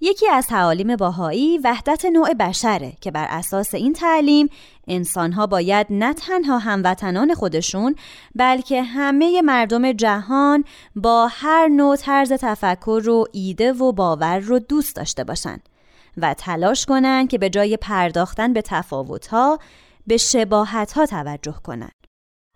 یکی 0.01 0.29
از 0.29 0.47
تعالیم 0.47 0.95
باهایی 0.95 1.57
وحدت 1.57 2.05
نوع 2.05 2.33
بشره 2.33 2.93
که 3.01 3.11
بر 3.11 3.27
اساس 3.29 3.75
این 3.75 3.93
تعلیم 3.93 4.49
انسانها 4.87 5.47
باید 5.47 5.87
نه 5.89 6.13
تنها 6.13 6.57
هموطنان 6.57 7.33
خودشون 7.33 7.95
بلکه 8.35 8.83
همه 8.83 9.41
مردم 9.41 9.91
جهان 9.91 10.63
با 10.95 11.27
هر 11.31 11.67
نوع 11.67 11.95
طرز 11.95 12.33
تفکر 12.33 13.09
و 13.09 13.25
ایده 13.31 13.73
و 13.73 13.91
باور 13.91 14.39
رو 14.39 14.59
دوست 14.59 14.95
داشته 14.95 15.23
باشند 15.23 15.69
و 16.17 16.33
تلاش 16.33 16.85
کنند 16.85 17.29
که 17.29 17.37
به 17.37 17.49
جای 17.49 17.77
پرداختن 17.77 18.53
به 18.53 18.61
تفاوتها 18.61 19.59
به 20.07 20.17
شباهت 20.17 20.91
ها 20.91 21.05
توجه 21.05 21.55
کنند. 21.63 21.96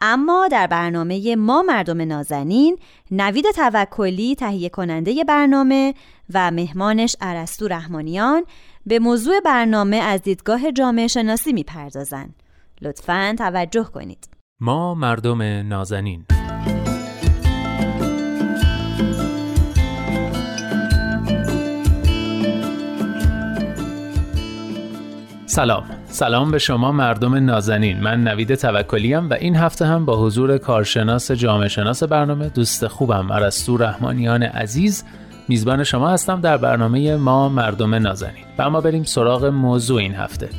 اما 0.02 0.48
در 0.52 0.68
برنامه 0.68 1.36
ما 1.36 1.62
مردم 1.62 2.02
نازنین 2.02 2.78
نوید 3.12 3.46
توکلی 3.56 4.36
تهیه 4.36 4.70
کننده 4.70 5.24
برنامه 5.24 5.94
و 6.34 6.52
مهمانش 6.52 7.16
عرستو 7.22 7.68
رحمانیان 7.68 8.46
به 8.86 9.00
موضوع 9.00 9.40
برنامه 9.40 9.98
از 9.98 10.22
دیدگاه 10.22 10.72
جامعه 10.72 11.08
شناسی 11.08 11.54
می‌پردازند. 11.54 12.36
لطفاً 12.82 13.36
توجه 13.38 13.84
کنید. 13.84 14.30
ما 14.62 14.94
مردم 14.94 15.42
نازنین 15.42 16.26
سلام. 25.52 25.84
سلام 26.08 26.52
به 26.52 26.60
شما 26.60 26.92
مردم 26.92 27.36
نازنین. 27.36 28.00
من 28.00 28.24
نوید 28.24 28.56
توکلیم 28.56 29.30
و 29.30 29.34
این 29.34 29.56
هفته 29.56 29.86
هم 29.86 30.06
با 30.06 30.18
حضور 30.18 30.58
کارشناس 30.58 31.32
جامعه 31.32 31.68
شناس 31.68 32.04
برنامه 32.04 32.50
دوست 32.50 32.88
خوبم 32.88 33.32
ارسطو 33.32 33.78
رحمانیان 33.78 34.44
عزیز 34.44 35.04
میزبان 35.48 35.84
شما 35.84 36.10
هستم 36.10 36.42
در 36.42 36.58
برنامه 36.58 37.16
ما 37.16 37.50
مردم 37.50 37.96
نازنین. 37.96 38.44
و 38.58 38.62
اما 38.62 38.82
بریم 38.82 39.04
سراغ 39.04 39.46
موضوع 39.46 40.00
این 40.00 40.16
هفته. 40.16 40.50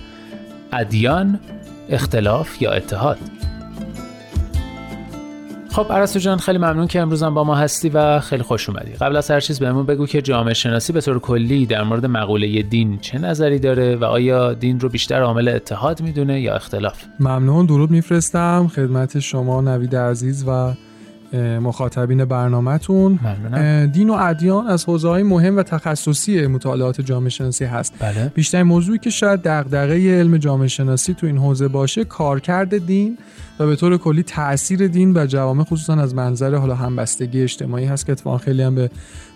ادیان 0.72 1.40
اختلاف 1.88 2.62
یا 2.62 2.72
اتحاد؟ 2.72 3.18
خب 5.72 5.92
عرستو 5.92 6.18
جان 6.18 6.38
خیلی 6.38 6.58
ممنون 6.58 6.86
که 6.86 7.00
امروزم 7.00 7.34
با 7.34 7.44
ما 7.44 7.54
هستی 7.54 7.88
و 7.88 8.20
خیلی 8.20 8.42
خوش 8.42 8.68
اومدی. 8.68 8.92
قبل 8.92 9.16
از 9.16 9.30
هر 9.30 9.40
چیز 9.40 9.58
بهمون 9.58 9.86
بگو 9.86 10.06
که 10.06 10.22
جامعه 10.22 10.54
شناسی 10.54 10.92
به 10.92 11.00
طور 11.00 11.18
کلی 11.18 11.66
در 11.66 11.82
مورد 11.82 12.06
مقوله 12.06 12.62
دین 12.62 12.98
چه 12.98 13.18
نظری 13.18 13.58
داره 13.58 13.96
و 13.96 14.04
آیا 14.04 14.52
دین 14.54 14.80
رو 14.80 14.88
بیشتر 14.88 15.22
عامل 15.22 15.48
اتحاد 15.48 16.00
می‌دونه 16.00 16.40
یا 16.40 16.54
اختلاف؟ 16.54 17.04
ممنون 17.20 17.66
درود 17.66 17.90
میفرستم. 17.90 18.70
خدمت 18.74 19.18
شما 19.18 19.60
نوید 19.60 19.96
عزیز 19.96 20.44
و 20.48 20.72
مخاطبین 21.38 22.24
برنامهتون. 22.24 23.18
دین 23.92 24.10
و 24.10 24.12
ادیان 24.12 24.66
از 24.66 24.84
حوزه 24.84 25.08
های 25.08 25.22
مهم 25.22 25.56
و 25.56 25.62
تخصصی 25.62 26.46
مطالعات 26.46 27.00
جامعه 27.00 27.28
شناسی 27.28 27.64
هست. 27.64 27.94
بله. 27.98 28.32
بیشتر 28.34 28.62
موضوعی 28.62 28.98
که 28.98 29.10
شاید 29.10 29.40
دغدغه 29.42 30.18
علم 30.18 30.36
جامعه 30.36 30.68
شناسی 30.68 31.14
تو 31.14 31.26
این 31.26 31.38
حوزه 31.38 31.68
باشه 31.68 32.04
کارکرد 32.04 32.86
دین 32.86 33.18
و 33.58 33.66
به 33.66 33.76
طور 33.76 33.96
کلی 33.96 34.22
تاثیر 34.22 34.86
دین 34.86 35.16
و 35.16 35.26
جوامع 35.26 35.64
خصوصا 35.64 35.94
از 35.94 36.14
منظر 36.14 36.54
حالا 36.54 36.74
همبستگی 36.74 37.42
اجتماعی 37.42 37.84
هست 37.84 38.06
که 38.06 38.12
اتفاقا 38.12 38.38
خیلی 38.38 38.62
هم 38.62 38.74
به 38.74 38.90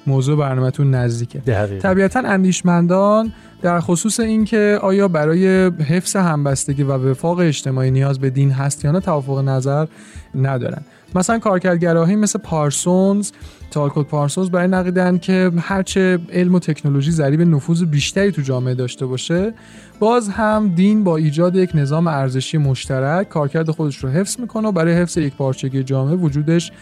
موضوع 0.07 0.39
برنامهتون 0.39 0.91
نزدیکه. 0.91 1.41
طبیعتا 1.79 2.21
اندیشمندان 2.21 3.33
در 3.63 3.81
خصوص 3.81 4.21
اینکه 4.21 4.79
آیا 4.83 5.09
برای 5.09 5.67
حفظ 5.67 6.17
همبستگی 6.17 6.83
و 6.83 6.93
وفاق 6.93 7.39
اجتماعی 7.39 7.91
نیاز 7.91 8.19
به 8.19 8.31
دین 8.31 8.51
هست 8.51 8.85
یا 8.85 8.91
نه 8.91 9.01
توافق 9.01 9.39
نظر 9.39 9.87
ندارن. 10.35 10.83
مثلا 11.15 11.39
کارکردگراهی 11.39 12.17
مثل 12.17 12.39
پارسونز 12.39 13.31
تالکوت 13.71 14.07
پارسونز 14.07 14.51
برای 14.51 14.69
نقیدن 14.69 15.19
که 15.19 15.53
هرچه 15.59 16.19
علم 16.33 16.55
و 16.55 16.59
تکنولوژی 16.59 17.11
ذریب 17.11 17.41
نفوذ 17.41 17.85
بیشتری 17.85 18.33
تو 18.33 18.43
جامعه 18.43 18.75
داشته 18.75 19.07
باشه. 19.07 19.55
باز 20.01 20.29
هم 20.29 20.69
دین 20.69 21.05
با 21.05 21.17
ایجاد 21.17 21.57
یک 21.57 21.71
نظام 21.75 22.07
ارزشی 22.07 22.59
مشترک 22.59 23.29
کارکرد 23.29 23.71
خودش 23.71 23.97
رو 23.97 24.09
حفظ 24.09 24.41
می‌کنه 24.41 24.69
و 24.69 24.73
برای 24.73 24.95
حفظ 24.95 25.17
یک 25.17 25.35
پارچگی 25.35 25.83
جامعه 25.83 26.15
وجودش 26.15 26.73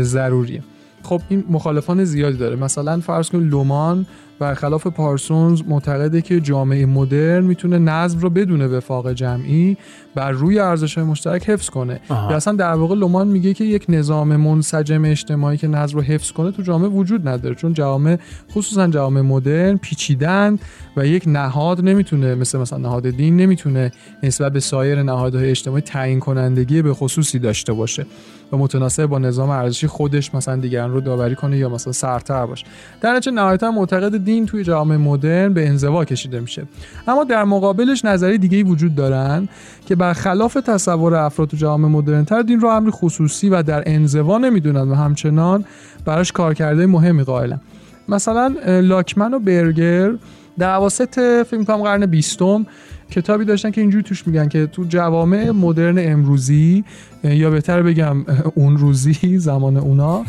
ضروریه. 0.00 0.62
خب 1.02 1.20
این 1.28 1.44
مخالفان 1.50 2.04
زیادی 2.04 2.36
داره. 2.36 2.56
مثلا 2.56 3.00
فرض 3.00 3.28
کنید 3.28 3.50
لومان 3.50 4.06
برخلاف 4.38 4.86
پارسونز 4.86 5.62
معتقده 5.68 6.22
که 6.22 6.40
جامعه 6.40 6.86
مدرن 6.86 7.44
می‌تونه 7.44 7.78
نظم 7.78 8.18
رو 8.18 8.30
بدون 8.30 8.62
وفاق 8.62 9.12
جمعی 9.12 9.76
بر 10.16 10.30
روی 10.30 10.58
ارزش 10.58 10.98
مشترک 10.98 11.50
حفظ 11.50 11.70
کنه. 11.70 12.00
یا 12.10 12.36
اصلا 12.36 12.52
در 12.52 12.72
واقع 12.72 12.94
لومان 12.94 13.28
میگه 13.28 13.54
که 13.54 13.64
یک 13.64 13.84
نظام 13.88 14.36
منسجم 14.36 15.04
اجتماعی 15.04 15.56
که 15.56 15.68
نظم 15.68 15.96
رو 15.96 16.02
حفظ 16.02 16.32
کنه 16.32 16.50
تو 16.50 16.62
جامعه 16.62 16.88
وجود 16.88 17.28
نداره. 17.28 17.54
چون 17.54 17.74
جامعه 17.74 18.18
خصوصا 18.52 18.86
جامعه 18.86 19.22
مدرن 19.22 19.76
پیچیدن 19.76 20.58
و 20.96 21.06
یک 21.06 21.24
نهاد 21.26 21.80
نمی‌تونه 21.80 22.34
مثل 22.34 22.58
مثلا 22.58 22.78
نهاد 22.78 23.10
دین 23.10 23.36
نمی‌تونه 23.36 23.92
نسبت 24.22 24.52
به 24.52 24.60
سایر 24.60 25.02
نهادهای 25.02 25.50
اجتماعی 25.50 25.82
تعیین 25.82 26.20
کنندگی 26.20 26.82
به 26.82 26.94
خصوصی 26.94 27.38
داشته 27.38 27.72
باشه 27.72 28.06
و 28.52 28.56
متناسب 28.56 29.06
با 29.06 29.18
نظام 29.18 29.50
ارزشی 29.50 29.86
خودش 29.86 30.34
مثلا 30.34 30.56
دیگران 30.56 30.92
رو 30.92 31.00
داوری 31.00 31.34
کنه 31.34 31.56
یا 31.56 31.68
مثلا 31.68 31.92
سرتر 31.92 32.46
باشه. 32.46 32.66
در 33.00 33.12
نتیجه 33.12 33.30
نهایتا 33.30 33.70
معتقد 33.70 34.24
دین 34.24 34.46
توی 34.46 34.64
جامعه 34.64 34.98
مدرن 34.98 35.52
به 35.52 35.68
انزوا 35.68 36.04
کشیده 36.04 36.40
میشه. 36.40 36.66
اما 37.08 37.24
در 37.24 37.44
مقابلش 37.44 38.04
نظری 38.04 38.38
دیگه 38.38 38.62
وجود 38.62 38.94
دارن 38.94 39.48
که 39.86 39.94
برخلاف 40.06 40.54
تصور 40.54 41.14
افراد 41.14 41.48
تو 41.48 41.56
جامعه 41.56 41.90
مدرن 41.90 42.24
تر 42.24 42.42
دین 42.42 42.60
رو 42.60 42.68
امر 42.68 42.90
خصوصی 42.90 43.48
و 43.48 43.62
در 43.62 43.82
انزوا 43.86 44.38
نمی‌دونن 44.38 44.88
و 44.90 44.94
همچنان 44.94 45.64
براش 46.04 46.32
کارکرده 46.32 46.86
مهمی 46.86 47.22
قائلن. 47.22 47.60
مثلا 48.08 48.54
لاکمن 48.66 49.34
و 49.34 49.38
برگر 49.38 50.12
در 50.58 50.74
اواسط 50.74 51.20
فیلم 51.50 51.64
کنم 51.64 51.82
قرن 51.82 52.06
بیستم 52.06 52.66
کتابی 53.10 53.44
داشتن 53.44 53.70
که 53.70 53.80
اینجوری 53.80 54.02
توش 54.02 54.26
میگن 54.26 54.48
که 54.48 54.66
تو 54.66 54.84
جوامع 54.84 55.50
مدرن 55.50 55.98
امروزی 55.98 56.84
یا 57.24 57.50
بهتر 57.50 57.82
بگم 57.82 58.16
اون 58.54 58.76
روزی 58.76 59.38
زمان 59.38 59.76
اونا 59.76 60.24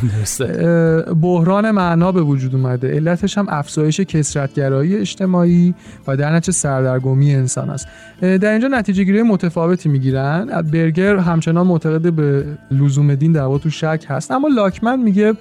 بحران 1.22 1.72
معنا 1.72 2.12
به 2.12 2.22
وجود 2.22 2.56
اومده. 2.56 2.96
علتش 2.96 3.38
هم 3.38 3.46
افزایش 3.50 4.00
کسرتگرایی 4.00 4.96
اجتماعی 4.96 5.74
و 6.08 6.18
در 6.18 6.36
نتیجه 6.36 6.52
سردرگمی 6.52 7.36
انسان 7.36 7.70
است. 7.70 7.88
در 8.22 8.52
اینجا 8.52 8.68
نتیجه 8.68 9.04
گیری 9.04 9.22
متفاوتی 9.22 9.90
می‌گیرن. 9.90 10.62
برگر 10.62 11.16
همچنان 11.18 11.68
معتقد 11.68 12.14
به 12.14 12.46
لزوم 12.72 13.16
دین 13.16 13.32
در 13.32 13.58
تو 13.58 13.70
شک 13.70 14.06
هست. 14.08 14.32
اما 14.32 14.48
لاکمن 14.48 15.00
میگه 15.00 15.34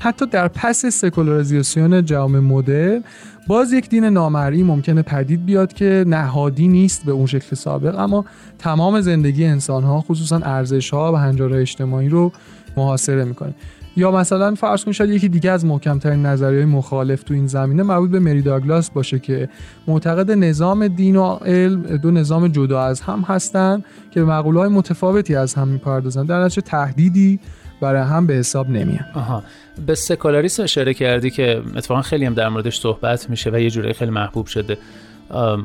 حتی 0.00 0.26
در 0.26 0.48
پس 0.48 0.86
سکولاریزاسیون 0.86 2.04
جامعه 2.04 2.40
مدرن 2.40 3.02
باز 3.48 3.72
یک 3.72 3.88
دین 3.88 4.04
نامرئی 4.04 4.62
ممکنه 4.62 5.02
پدید 5.02 5.46
بیاد 5.46 5.72
که 5.72 6.04
نهادی 6.06 6.68
نیست 6.68 7.04
به 7.04 7.12
اون 7.12 7.26
شکل 7.26 7.56
سابق 7.56 7.98
اما 7.98 8.24
تمام 8.58 9.00
زندگی 9.00 9.44
انسان 9.44 9.82
ها 9.82 10.00
خصوصا 10.00 10.36
ارزش 10.36 10.90
ها 10.90 11.12
و 11.12 11.16
هنجارهای 11.16 11.60
اجتماعی 11.60 12.08
رو 12.08 12.32
محاصره 12.76 13.24
می‌کنه. 13.24 13.54
یا 13.96 14.10
مثلا 14.10 14.54
فرض 14.54 14.84
کنید 14.84 14.94
شاید 14.94 15.10
یکی 15.10 15.28
دیگه 15.28 15.50
از 15.50 15.64
محکمترین 15.64 16.26
نظریه 16.26 16.64
مخالف 16.64 17.22
تو 17.22 17.34
این 17.34 17.46
زمینه 17.46 17.82
مربوط 17.82 18.10
به 18.10 18.20
مری 18.20 18.42
داگلاس 18.42 18.90
باشه 18.90 19.18
که 19.18 19.48
معتقد 19.86 20.30
نظام 20.30 20.88
دین 20.88 21.16
و 21.16 21.34
علم 21.34 21.82
دو 21.82 22.10
نظام 22.10 22.48
جدا 22.48 22.82
از 22.82 23.00
هم 23.00 23.20
هستن 23.20 23.82
که 24.10 24.20
به 24.20 24.26
مقوله 24.26 24.60
های 24.60 24.68
متفاوتی 24.68 25.34
از 25.34 25.54
هم 25.54 25.68
می‌پردازن. 25.68 26.24
در 26.24 26.44
نتیجه 26.44 26.62
تهدیدی 26.62 27.40
برای 27.80 28.02
هم 28.02 28.26
به 28.26 28.34
حساب 28.34 28.70
نمیان 28.70 29.04
آها. 29.14 29.42
به 29.86 29.94
سکولاریسم 29.94 30.62
اشاره 30.62 30.94
کردی 30.94 31.30
که 31.30 31.62
اتفاقا 31.76 32.02
خیلی 32.02 32.24
هم 32.24 32.34
در 32.34 32.48
موردش 32.48 32.80
صحبت 32.80 33.30
میشه 33.30 33.50
و 33.50 33.58
یه 33.58 33.70
جوری 33.70 33.92
خیلی 33.92 34.10
محبوب 34.10 34.46
شده. 34.46 34.78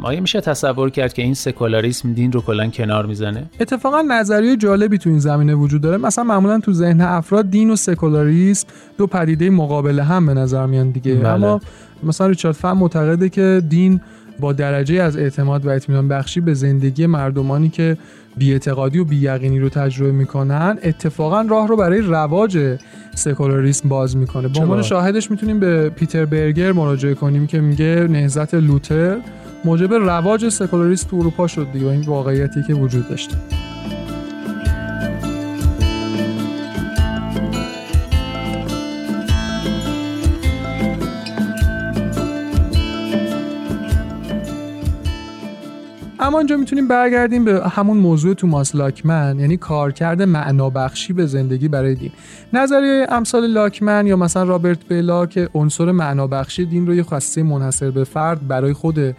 آیا 0.03 0.21
میشه 0.21 0.41
تصور 0.41 0.89
کرد 0.89 1.13
که 1.13 1.21
این 1.21 1.33
سکولاریسم 1.33 2.13
دین 2.13 2.31
رو 2.31 2.41
کلا 2.41 2.67
کنار 2.67 3.05
می‌زنه؟ 3.05 3.45
اتفاقا 3.59 4.01
نظریه 4.01 4.57
جالبی 4.57 4.97
تو 4.97 5.09
این 5.09 5.19
زمینه 5.19 5.55
وجود 5.55 5.81
داره. 5.81 5.97
مثلا 5.97 6.23
معمولا 6.23 6.59
تو 6.59 6.73
ذهن 6.73 7.01
افراد 7.01 7.49
دین 7.49 7.69
و 7.69 7.75
سکولاریسم 7.75 8.67
دو 8.97 9.07
پدیده 9.07 9.49
مقابل 9.49 9.99
هم 9.99 10.25
به 10.25 10.33
نظر 10.33 10.65
میان 10.65 10.89
دیگه. 10.89 11.15
بله. 11.15 11.29
اما 11.29 11.61
مثلا 12.03 12.27
ریچارد 12.27 12.55
فهم 12.55 12.77
معتقده 12.77 13.29
که 13.29 13.61
دین 13.69 14.01
با 14.39 14.53
درجه 14.53 14.95
از 14.95 15.17
اعتماد 15.17 15.65
و 15.65 15.69
اطمینان 15.69 16.07
بخشی 16.07 16.41
به 16.41 16.53
زندگی 16.53 17.05
مردمانی 17.05 17.69
که 17.69 17.97
بیاعتقادی 18.37 18.99
و 18.99 19.05
بییقینی 19.05 19.59
رو 19.59 19.69
تجربه 19.69 20.11
می‌کنن 20.11 20.77
اتفاقا 20.83 21.41
راه 21.41 21.67
رو 21.67 21.77
برای 21.77 22.01
رواج 22.01 22.77
سکولاریسم 23.15 23.89
باز 23.89 24.17
می‌کنه. 24.17 24.47
به 24.47 24.59
عنوان 24.59 24.81
شاهدش 24.81 25.31
می‌تونیم 25.31 25.59
به 25.59 25.89
پیتر 25.89 26.25
برگر 26.25 26.71
مراجعه 26.71 27.13
کنیم 27.13 27.47
که 27.47 27.61
میگه 27.61 28.07
نهضت 28.09 28.53
لوتر 28.53 29.17
موجب 29.65 29.93
رواج 29.93 30.49
سکولاریسم 30.49 31.09
تو 31.09 31.15
اروپا 31.15 31.47
شد 31.47 31.67
دیگه 31.73 31.87
این 31.87 32.01
واقعیتی 32.01 32.63
که 32.67 32.73
وجود 32.73 33.09
داشته. 33.09 33.37
اما 46.33 46.39
اینجا 46.39 46.57
می‌تونیم 46.57 46.87
برگردیم 46.87 47.45
به 47.45 47.69
همون 47.69 47.97
موضوع 47.97 48.33
توماس 48.33 48.75
لاکمن 48.75 49.39
یعنی 49.39 49.57
کارکرد 49.57 50.21
معنابخشی 50.21 51.13
به 51.13 51.25
زندگی 51.25 51.67
برای 51.67 51.95
دین. 51.95 52.11
نظریه 52.53 53.07
امثال 53.09 53.47
لاکمن 53.47 54.07
یا 54.07 54.15
مثلا 54.15 54.43
رابرت 54.43 54.87
بیلا 54.87 55.25
که 55.25 55.49
عنصر 55.53 55.91
معنابخشی 55.91 56.65
دین 56.65 56.87
رو 56.87 56.95
یه 56.95 57.03
خاصیت 57.03 57.45
منحصر 57.45 57.91
به 57.91 58.03
فرد 58.03 58.47
برای 58.47 58.73
خود 58.73 59.15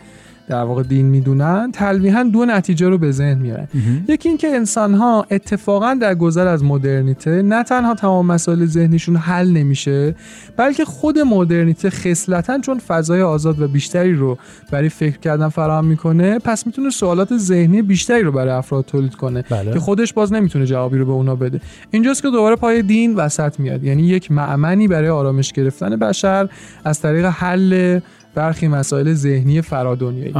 در 0.48 0.62
واقع 0.62 0.82
دین 0.82 1.06
می‌دونن 1.06 1.72
تلویحا 1.72 2.22
دو 2.22 2.44
نتیجه 2.44 2.88
رو 2.88 2.98
به 2.98 3.10
ذهن 3.10 3.38
میارن. 3.38 3.68
یکی 4.08 4.28
اینکه 4.28 4.48
انسان 4.48 4.94
ها 4.94 5.26
اتفاقا 5.30 5.94
در 5.94 6.14
گذر 6.14 6.46
از 6.46 6.64
مدرنیته 6.64 7.42
نه 7.42 7.62
تنها 7.62 7.94
تمام 7.94 8.26
مسائل 8.26 8.64
ذهنیشون 8.64 9.16
حل 9.16 9.50
نمیشه 9.50 10.14
بلکه 10.56 10.84
خود 10.84 11.18
مدرنیته 11.18 11.90
خصلتا 11.90 12.58
چون 12.58 12.78
فضای 12.78 13.22
آزاد 13.22 13.62
و 13.62 13.68
بیشتری 13.68 14.14
رو 14.14 14.38
برای 14.70 14.88
فکر 14.88 15.18
کردن 15.18 15.48
فراهم 15.48 15.84
می‌کنه 15.84 16.38
پس 16.38 16.66
می‌تونه 16.66 16.90
سوالات 16.90 17.36
ذهنی 17.36 17.82
بیشتری 17.82 18.22
رو 18.22 18.32
برای 18.32 18.50
افراد 18.50 18.84
تولید 18.84 19.14
کنه 19.14 19.44
بله. 19.50 19.72
که 19.72 19.78
خودش 19.78 20.12
باز 20.12 20.32
نمی‌تونه 20.32 20.66
جوابی 20.66 20.98
رو 20.98 21.04
به 21.04 21.12
اونا 21.12 21.36
بده. 21.36 21.60
اینجاست 21.90 22.22
که 22.22 22.30
دوباره 22.30 22.56
پای 22.56 22.82
دین 22.82 23.14
وسط 23.14 23.60
میاد. 23.60 23.84
یعنی 23.84 24.02
یک 24.02 24.30
معمنی 24.30 24.88
برای 24.88 25.08
آرامش 25.08 25.52
گرفتن 25.52 25.96
بشر 25.96 26.48
از 26.84 27.00
طریق 27.00 27.24
حل 27.24 28.00
برخی 28.34 28.68
مسائل 28.68 29.14
ذهنی 29.14 29.62
فرادنیایی. 29.62 30.34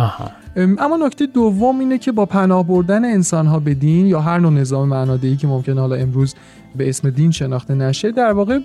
اما 0.57 0.97
نکته 1.07 1.27
دوم 1.27 1.79
اینه 1.79 1.99
که 1.99 2.13
با 2.13 2.27
پناه 2.27 2.67
بردن 2.67 3.05
انسان 3.05 3.47
ها 3.47 3.59
به 3.59 3.75
دین 3.75 4.07
یا 4.07 4.21
هر 4.21 4.39
نوع 4.39 4.53
نظام 4.53 4.89
معنادهی 4.89 5.37
که 5.37 5.47
ممکن 5.47 5.79
حالا 5.79 5.97
امروز 5.97 6.35
به 6.77 6.89
اسم 6.89 7.11
دین 7.11 7.31
شناخته 7.31 7.75
نشه 7.75 8.13
در 8.13 8.33
واقع 8.33 8.59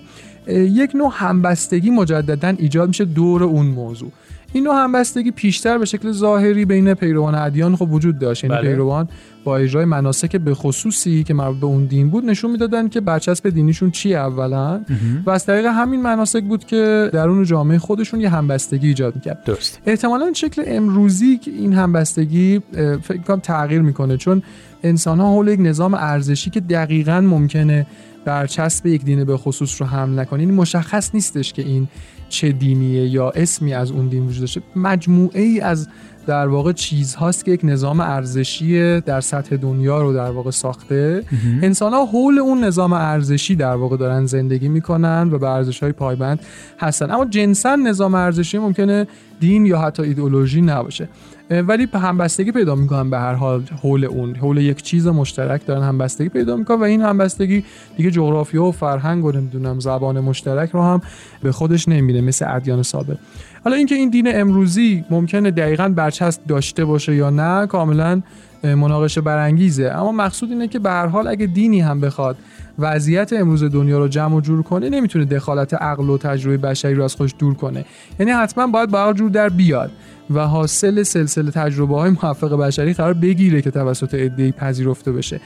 یک 0.48 0.90
نوع 0.94 1.10
همبستگی 1.14 1.90
مجددا 1.90 2.48
ایجاد 2.48 2.88
میشه 2.88 3.04
دور 3.04 3.44
اون 3.44 3.66
موضوع. 3.66 4.10
این 4.52 4.64
نوع 4.64 4.74
همبستگی 4.74 5.30
پیشتر 5.30 5.78
به 5.78 5.84
شکل 5.84 6.12
ظاهری 6.12 6.64
بین 6.64 6.94
پیروان 6.94 7.34
ادیان 7.34 7.76
خب 7.76 7.92
وجود 7.92 8.18
داشت. 8.18 8.44
یعنی 8.44 8.56
بله. 8.56 8.68
پیروان 8.68 9.08
با 9.44 9.56
اجرای 9.56 9.84
مناسک 9.84 10.36
به 10.36 10.54
خصوصی 10.54 11.24
که 11.24 11.34
مربوط 11.34 11.60
به 11.60 11.66
اون 11.66 11.84
دین 11.84 12.10
بود 12.10 12.24
نشون 12.24 12.50
می‌دادن 12.50 12.88
که 12.88 13.00
برچسب 13.00 13.48
دینیشون 13.48 13.90
چیه 13.90 14.18
اولا 14.18 14.80
و 15.26 15.30
از 15.30 15.46
طریق 15.46 15.66
همین 15.66 16.02
مناسک 16.02 16.44
بود 16.44 16.64
که 16.64 17.10
درون 17.12 17.44
جامعه 17.44 17.78
خودشون 17.78 18.20
یه 18.20 18.28
همبستگی 18.28 18.88
ایجاد 18.88 19.14
می‌کرد. 19.14 19.44
درست. 19.44 19.80
احتمالا 19.86 20.32
شکل 20.32 20.62
امروزی 20.66 21.38
که 21.38 21.50
این 21.50 21.72
همبستگی 21.72 22.60
فکر 23.02 23.22
کنم 23.26 23.40
تغییر 23.40 23.82
می‌کنه 23.82 24.16
چون 24.16 24.42
انسان 24.82 25.20
ها 25.20 25.32
حول 25.32 25.48
یک 25.48 25.60
نظام 25.60 25.94
ارزشی 25.94 26.50
که 26.50 26.60
دقیقا 26.60 27.20
ممکنه 27.20 27.86
برچسب 28.24 28.86
یک 28.86 29.04
دین 29.04 29.24
به 29.24 29.36
خصوص 29.36 29.80
رو 29.80 29.86
حمل 29.86 30.18
نکنه 30.18 30.40
این 30.40 30.54
مشخص 30.54 31.14
نیستش 31.14 31.52
که 31.52 31.62
این 31.62 31.88
چه 32.30 32.52
دینیه 32.52 33.08
یا 33.08 33.30
اسمی 33.30 33.74
از 33.74 33.90
اون 33.90 34.08
دین 34.08 34.26
وجود 34.26 34.40
داشته 34.40 34.62
مجموعه 34.76 35.42
ای 35.42 35.60
از 35.60 35.88
در 36.26 36.48
واقع 36.48 36.72
چیزهاست 36.72 37.44
که 37.44 37.50
یک 37.50 37.60
نظام 37.64 38.00
ارزشی 38.00 39.00
در 39.00 39.20
سطح 39.20 39.56
دنیا 39.56 40.02
رو 40.02 40.12
در 40.12 40.30
واقع 40.30 40.50
ساخته. 40.50 41.24
انسان 41.62 41.92
ها 41.92 42.04
حول 42.04 42.38
اون 42.38 42.64
نظام 42.64 42.92
ارزشی 42.92 43.56
در 43.56 43.74
واقع 43.74 43.96
دارن 43.96 44.26
زندگی 44.26 44.68
می‌کنن 44.68 45.30
و 45.32 45.38
به 45.38 45.48
ارزش 45.48 45.82
های 45.82 45.92
پایبند 45.92 46.40
هستن. 46.78 47.10
اما 47.10 47.24
جنسا 47.24 47.76
نظام 47.76 48.14
ارزشی 48.14 48.58
ممکنه 48.58 49.06
دین 49.40 49.66
یا 49.66 49.78
حتی 49.78 50.02
ایدئولوژی 50.02 50.62
نباشه. 50.62 51.08
ولی 51.50 51.86
به 51.86 51.98
همبستگی 51.98 52.52
پیدا 52.52 52.74
می‌کنن 52.74 53.10
به 53.10 53.18
هر 53.18 53.34
حال 53.34 53.62
حول 53.82 54.04
اون. 54.04 54.34
حول 54.34 54.56
یک 54.58 54.82
چیز 54.82 55.06
مشترک 55.06 55.66
دارن 55.66 55.82
همبستگی 55.82 56.28
پیدا 56.28 56.56
می‌کنن 56.56 56.80
و 56.80 56.82
این 56.82 57.02
همبستگی 57.02 57.64
دیگه 57.96 58.10
جغرافیا 58.10 58.64
و 58.64 58.72
فرهنگ 58.72 59.24
و 59.24 59.32
نمی‌دونم 59.32 59.80
زبان 59.80 60.20
مشترک 60.20 60.70
رو 60.70 60.82
هم 60.82 61.02
به 61.42 61.52
خودش 61.52 61.88
نمیره 61.88 62.20
مثل 62.20 62.46
ادیان 62.48 62.82
سابق 62.82 63.16
حالا 63.64 63.76
اینکه 63.76 63.94
این 63.94 64.10
دین 64.10 64.40
امروزی 64.40 65.04
ممکنه 65.10 65.50
دقیقا 65.50 65.88
برچسب 65.88 66.40
داشته 66.48 66.84
باشه 66.84 67.14
یا 67.14 67.30
نه 67.30 67.66
کاملا 67.66 68.22
مناقشه 68.62 69.20
برانگیزه. 69.20 69.92
اما 69.94 70.12
مقصود 70.12 70.50
اینه 70.50 70.68
که 70.68 70.78
به 70.78 70.90
هر 70.90 71.06
حال 71.06 71.28
اگه 71.28 71.46
دینی 71.46 71.80
هم 71.80 72.00
بخواد 72.00 72.36
وضعیت 72.78 73.32
امروز 73.32 73.64
دنیا 73.64 73.98
رو 73.98 74.08
جمع 74.08 74.36
و 74.36 74.40
جور 74.40 74.62
کنه 74.62 74.88
نمی‌تونه 74.88 75.24
دخالت 75.24 75.74
عقل 75.74 76.10
و 76.10 76.18
تجربه 76.18 76.56
بشری 76.56 76.94
رو 76.94 77.04
از 77.04 77.14
خودش 77.14 77.34
دور 77.38 77.54
کنه. 77.54 77.84
یعنی 78.20 78.32
حتما 78.32 78.66
باید 78.66 78.90
با 78.90 79.00
عقل 79.00 79.12
جور 79.12 79.30
در 79.30 79.48
بیاد. 79.48 79.90
و 80.30 80.46
حاصل 80.46 81.02
سلسله 81.02 81.50
تجربه 81.50 81.94
های 81.94 82.10
موفق 82.10 82.56
بشری 82.56 82.92
قرار 82.92 83.14
بگیره 83.14 83.62
که 83.62 83.70
توسط 83.70 84.14
عده‌ای 84.14 84.52
پذیرفته 84.52 85.12
بشه. 85.12 85.40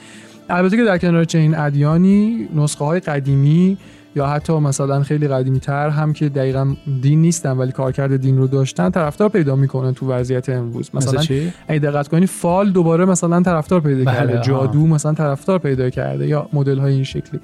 البته 0.48 0.76
که 0.76 0.84
در 0.84 0.98
کنار 0.98 1.24
چنین 1.24 1.54
ادیانی 1.54 2.48
نسخه 2.54 2.84
های 2.84 3.00
قدیمی 3.00 3.78
یا 4.16 4.26
حتی 4.26 4.52
مثلا 4.52 5.02
خیلی 5.02 5.28
قدیمی 5.28 5.60
تر 5.60 5.88
هم 5.88 6.12
که 6.12 6.28
دقیقا 6.28 6.74
دین 7.02 7.22
نیستن 7.22 7.50
ولی 7.50 7.72
کارکرد 7.72 8.16
دین 8.16 8.38
رو 8.38 8.46
داشتن 8.46 8.90
طرفدار 8.90 9.28
پیدا 9.28 9.56
می‌کنن 9.56 9.94
تو 9.94 10.12
وضعیت 10.12 10.48
امروز 10.48 10.90
مثلا؟ 10.94 11.22
اگه 11.68 11.78
دقت 11.78 12.08
کنی 12.08 12.26
فال 12.26 12.70
دوباره 12.70 13.04
مثلا 13.04 13.42
طرفدار 13.42 13.80
پیدا 13.80 14.04
بله، 14.04 14.14
کرده. 14.14 14.40
جادو 14.40 14.86
مثلا 14.86 15.12
طرفدار 15.12 15.58
پیدا 15.58 15.90
کرده 15.90 16.26
یا 16.26 16.48
مدل 16.52 16.78
های 16.78 16.92
این 16.92 17.04
شکلی 17.04 17.40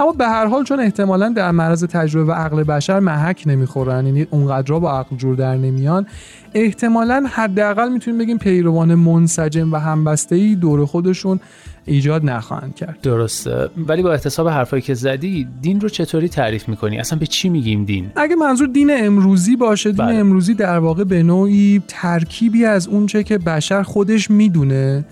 اما 0.00 0.12
به 0.12 0.28
هر 0.28 0.46
حال 0.46 0.64
چون 0.64 0.80
احتمالا 0.80 1.28
در 1.28 1.50
معرض 1.50 1.84
تجربه 1.84 2.32
و 2.32 2.34
عقل 2.34 2.64
بشر 2.64 3.00
محک 3.00 3.42
نمی‌خورن 3.46 4.06
یعنی 4.06 4.26
اونقدر 4.30 4.78
با 4.78 4.98
عقل 4.98 5.16
جور 5.16 5.36
در 5.36 5.56
نمیان 5.56 6.06
احتمالا 6.54 7.24
حداقل 7.32 7.88
می‌تونیم 7.88 8.20
بگیم 8.20 8.38
پیروان 8.38 8.94
منسجم 8.94 9.72
و 9.72 9.76
همبسته 9.76 10.36
ای 10.36 10.54
دور 10.54 10.86
خودشون 10.86 11.40
ایجاد 11.84 12.24
نخواهند 12.24 12.74
کرد. 12.74 13.00
درسته. 13.02 13.68
ولی 13.76 14.02
با 14.02 14.12
احتساب 14.12 14.48
حرفایی 14.48 14.82
که 14.82 14.94
زدی 14.94 15.48
دین 15.62 15.80
رو 15.80 15.88
چطوری 15.88 16.28
تعریف 16.28 16.68
می‌کنی؟ 16.68 16.98
اصلا 16.98 17.18
به 17.18 17.26
چی 17.26 17.48
میگیم 17.48 17.84
دین؟ 17.84 18.10
اگه 18.16 18.36
منظور 18.36 18.68
دین 18.68 18.90
امروزی 18.92 19.56
باشه 19.56 19.92
دین 19.92 20.06
بله. 20.06 20.16
امروزی 20.16 20.54
در 20.54 20.78
واقع 20.78 21.04
به 21.04 21.22
نوعی 21.22 21.82
ترکیبی 21.88 22.64
از 22.64 22.88
اونچه 22.88 23.22
که 23.22 23.38
بشر 23.38 23.82
خودش 23.82 24.30
می‌دونه 24.30 25.04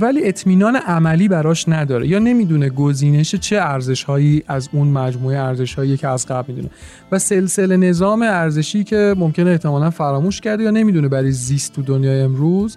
ولی 0.00 0.28
اطمینان 0.28 0.76
عملی 0.76 1.28
براش 1.28 1.68
نداره. 1.68 2.08
یا 2.08 2.18
نمی‌دونه 2.18 2.68
گزینش 2.68 3.34
چه 3.34 3.56
ارزش 3.56 4.02
هایی 4.02 4.42
از 4.48 4.68
اون 4.72 4.88
مجموعه 4.88 5.38
ارزش 5.38 5.74
هایی 5.74 5.96
که 5.96 6.08
از 6.08 6.26
قبل 6.26 6.52
می‌دونه. 6.52 6.70
و 7.12 7.18
سلسله 7.18 7.76
نظام 7.76 8.22
ارزشی 8.22 8.84
که 8.84 9.14
ممکنه 9.18 9.50
احتمالا 9.50 9.90
فراموش 9.90 10.40
کرده 10.40 10.62
یا 10.62 10.70
نمی‌دونه 10.70 11.08
برای 11.08 11.32
زیست 11.32 11.72
تو 11.72 11.82
دنیای 11.82 12.20
امروز 12.20 12.76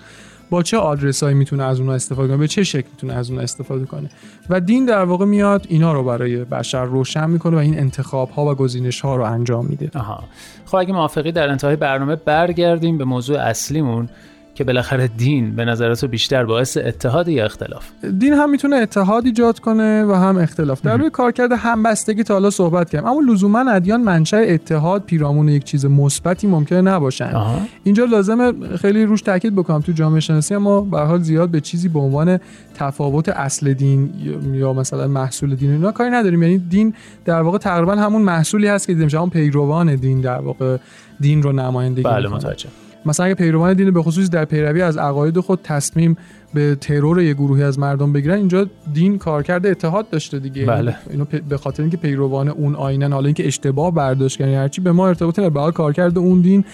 با 0.50 0.64
چه 0.64 0.78
آدرسایی 0.78 1.36
می‌تونه 1.36 1.64
از 1.64 1.80
اونها 1.80 1.96
استفاده 1.96 2.28
کنه؟ 2.28 2.38
به 2.38 2.48
چه 2.48 2.64
شکل 2.64 2.88
می‌تونه 2.92 3.14
از 3.14 3.30
اونها 3.30 3.44
استفاده 3.44 3.86
کنه؟ 3.86 4.10
و 4.50 4.60
دین 4.60 4.86
در 4.86 5.04
واقع 5.04 5.26
میاد 5.26 5.66
اینا 5.70 5.94
رو 5.94 6.04
برای 6.04 6.44
بشر 6.44 6.86
روشن 6.86 7.30
می‌کنه 7.30 7.56
و 7.56 7.60
این 7.60 7.80
انتخاب 7.80 8.30
ها 8.30 8.46
و 8.52 8.56
گزینش 8.56 9.02
ها 9.02 9.16
رو 9.16 9.24
انجام 9.24 9.66
میده. 9.66 9.92
آها. 9.96 10.24
خب 10.66 10.76
اگه 10.76 10.94
موافقی 10.94 11.32
در 11.32 11.50
انتهای 11.50 11.76
برنامه 11.76 12.16
برگردیم 12.16 12.98
به 12.98 13.06
موضوع 13.06 13.40
اصلیمون. 13.40 14.10
که 14.56 14.64
بالاخره 14.64 15.08
دین 15.08 15.56
به 15.56 15.66
نظر 15.66 15.96
تو 15.96 16.08
بیشتر 16.08 16.46
باعث 16.46 16.78
اتحاد 16.78 17.28
یا 17.28 17.46
اختلاف؟ 17.46 17.90
دین 18.20 18.34
هم 18.34 18.50
می‌تونه 18.50 18.76
اتحاد 18.76 19.26
ایجاد 19.26 19.60
کنه 19.60 20.04
و 20.06 20.14
هم 20.14 20.38
اختلاف. 20.38 20.82
در 20.82 20.98
روی 20.98 21.10
کارکرد 21.10 21.52
همبستگی 21.52 22.24
تا 22.24 22.34
حالا 22.34 22.50
صحبت 22.50 22.90
کردیم. 22.90 23.08
اما 23.08 23.22
لزوما 23.34 23.72
ادیان 23.72 24.02
منشأ 24.02 24.38
اتحاد 24.38 25.04
پیرامون 25.04 25.50
یک 25.50 25.64
چیز 25.64 25.86
مثبتی 25.86 26.48
ممکنه 26.48 26.82
نباشن. 26.82 27.32
آها. 27.32 27.60
اینجا 27.84 28.06
لازمه 28.06 28.78
خیلی 28.78 29.06
روش 29.06 29.22
تاکید 29.22 29.56
بکنم. 29.56 29.82
تو 29.82 29.92
جامعه 29.92 30.20
شناسی 30.20 30.56
اما 30.56 30.82
به 30.82 31.00
حال 31.00 31.22
زیاد 31.22 31.50
به 31.50 31.62
چیزی 31.62 31.90
به 31.90 32.00
عنوان 32.00 32.40
تفاوت 32.76 33.30
اصل 33.30 33.74
دین 33.74 34.10
یا- 34.54 34.74
مثلا 34.74 35.08
محصول 35.08 35.56
دین 35.56 35.72
اینا 35.72 35.92
کاری 35.92 36.10
نداریم. 36.10 36.44
یعنی 36.44 36.58
دین 36.58 36.94
در 37.26 37.42
واقع 37.42 37.58
تقریبا 37.58 37.96
همون 37.96 38.22
محصولی 38.22 38.68
هست 38.68 38.88
که 38.88 38.94
همون 38.94 39.30
پیروان 39.30 39.96
دین 39.96 40.22
در 40.22 40.40
واقع 40.40 40.78
دین 41.20 41.44
رو 41.44 41.52
نمایندگی 41.52 42.04
بله. 42.04 42.30
متوجه 42.30 42.70
مثلا 43.06 43.26
اگه 43.26 43.36
پیروان 43.36 43.74
دین 43.74 43.92
به 43.92 44.02
خصوص 44.02 44.30
در 44.30 44.46
پیروی 44.46 44.82
از 44.82 44.98
عقاید 44.98 45.40
خود 45.40 45.60
تصمیم 45.64 46.18
به 46.54 46.78
ترور 46.82 47.22
یه 47.22 47.34
گروهی 47.34 47.64
از 47.64 47.80
مردم 47.80 48.14
بگیرن 48.14 48.36
اینجا 48.36 48.68
دین 48.94 49.18
کارکرد 49.18 49.66
اتحاد 49.66 50.10
داشته 50.10 50.40
دیگه. 50.40 50.66
بله. 50.66 50.96
اینو 51.10 51.26
به 51.50 51.58
خاطر 51.58 51.84
اینکه 51.84 51.98
پیروان 51.98 52.50
اون 52.50 52.76
آینن 52.76 53.14
حالا 53.14 53.26
اینکه 53.26 53.48
اشتباه 53.48 53.94
برداشت 53.94 54.38
کردن 54.38 54.56
هرچی 54.56 54.82
به 54.82 54.92
ما 54.92 55.08
ارتباطی 55.08 55.42
نداره 55.42 55.66
به 55.66 55.72
کارکرد 55.72 56.18
اون 56.18 56.42
دین 56.42 56.66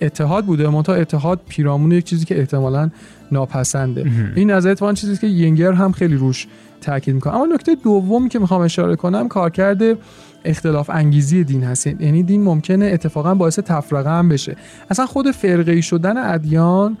اتحاد 0.00 0.44
بوده 0.44 0.68
منتها 0.68 0.94
اتحاد 0.94 1.40
پیرامون 1.48 1.92
یک 1.92 2.04
چیزی 2.04 2.24
که 2.24 2.38
احتمالاً 2.38 2.90
ناپسنده. 3.32 4.06
این 4.36 4.50
از 4.50 4.66
اتفاقا 4.66 4.92
چیزی 4.92 5.16
که 5.16 5.26
ینگر 5.26 5.72
هم 5.72 5.92
خیلی 5.92 6.16
روش 6.16 6.46
تاکید 6.80 7.14
می‌کنه. 7.14 7.34
اما 7.34 7.46
نکته 7.46 7.74
دومی 7.84 8.28
که 8.28 8.38
می‌خوام 8.38 8.60
اشاره 8.60 8.96
کنم 8.96 9.28
کارکرد 9.28 9.82
اختلاف 10.48 10.90
انگیزی 10.90 11.44
دین 11.44 11.64
هست 11.64 11.86
یعنی 11.86 12.22
دین 12.22 12.42
ممکنه 12.42 12.84
اتفاقا 12.84 13.34
باعث 13.34 13.58
تفرقه 13.58 14.10
هم 14.10 14.28
بشه. 14.28 14.56
اصلا 14.90 15.06
خود 15.06 15.30
فرقه 15.30 15.80
شدن 15.80 16.16
ادیان 16.16 16.96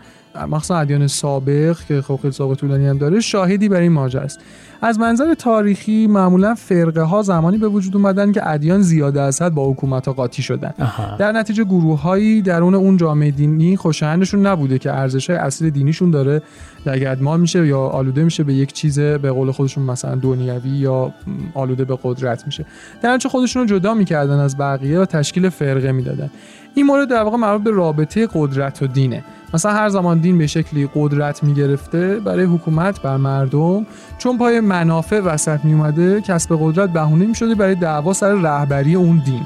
مخصوصا 0.46 0.76
ادیان 0.76 1.06
سابق 1.06 1.76
که 1.88 2.02
خب 2.02 2.18
خیلی 2.22 2.32
سابقه 2.32 2.54
طولانی 2.54 2.86
هم 2.86 2.98
داره 2.98 3.20
شاهدی 3.20 3.68
بر 3.68 3.80
این 3.80 3.92
ماجرا 3.92 4.22
است. 4.22 4.40
از 4.82 4.98
منظر 4.98 5.34
تاریخی 5.34 6.06
معمولا 6.06 6.54
فرقه 6.54 7.02
ها 7.02 7.22
زمانی 7.22 7.58
به 7.58 7.68
وجود 7.68 7.96
اومدن 7.96 8.32
که 8.32 8.48
ادیان 8.48 8.82
زیاده 8.82 9.20
از 9.20 9.42
حد 9.42 9.54
با 9.54 9.70
حکومت 9.70 10.06
ها 10.06 10.12
قاطی 10.12 10.42
شدن. 10.42 10.74
آها. 10.80 11.16
در 11.16 11.32
نتیجه 11.32 11.64
گروه 11.64 12.00
هایی 12.00 12.42
درون 12.42 12.74
اون 12.74 12.96
جامعه 12.96 13.30
دینی 13.30 13.76
خوشایندشون 13.76 14.46
نبوده 14.46 14.78
که 14.78 14.92
ارزش 14.92 15.30
های 15.30 15.38
اصلی 15.38 15.70
دینیشون 15.70 16.10
داره 16.10 16.42
لگدمال 16.86 17.40
میشه 17.40 17.66
یا 17.66 17.80
آلوده 17.80 18.24
میشه 18.24 18.44
به 18.44 18.54
یک 18.54 18.72
چیز 18.72 19.00
به 19.00 19.30
قول 19.30 19.50
خودشون 19.50 19.84
مثلا 19.84 20.14
دنیوی 20.14 20.70
یا 20.70 21.12
آلوده 21.54 21.84
به 21.84 21.98
قدرت 22.02 22.46
میشه. 22.46 22.64
در 23.02 23.14
نتیجه 23.14 23.28
خودشون 23.28 23.62
رو 23.62 23.68
جدا 23.68 23.94
می‌کردن 23.94 24.38
از 24.38 24.56
بقیه 24.56 25.00
و 25.00 25.04
تشکیل 25.04 25.48
فرقه 25.48 25.92
می‌دادن. 25.92 26.30
این 26.78 26.86
مورد 26.86 27.08
در 27.08 27.22
واقع 27.22 27.36
مربوط 27.36 27.62
به 27.62 27.70
رابطه 27.70 28.28
قدرت 28.34 28.82
و 28.82 28.86
دینه. 28.86 29.24
مثلا 29.54 29.72
هر 29.72 29.88
زمان 29.88 30.18
دین 30.18 30.38
به 30.38 30.46
شکلی 30.46 30.88
قدرت 30.94 31.44
می‌گرفته 31.44 32.20
برای 32.24 32.44
حکومت 32.44 33.02
بر 33.02 33.16
مردم 33.16 33.86
چون 34.18 34.38
پای 34.38 34.60
منافع 34.60 35.20
وسط 35.20 35.64
میومده 35.64 36.20
کسب 36.20 36.56
قدرت 36.60 36.90
بهونه 36.90 37.26
می‌شده 37.26 37.54
برای 37.54 37.74
دعوا 37.74 38.12
سر 38.12 38.32
رهبری 38.32 38.94
اون 38.94 39.22
دین. 39.24 39.42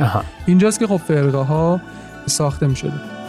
اینجاست 0.46 0.78
که 0.78 0.86
خب 0.86 0.96
فرقه 0.96 1.38
ها 1.38 1.80
ساخته 2.26 2.66
می‌شده. 2.66 3.21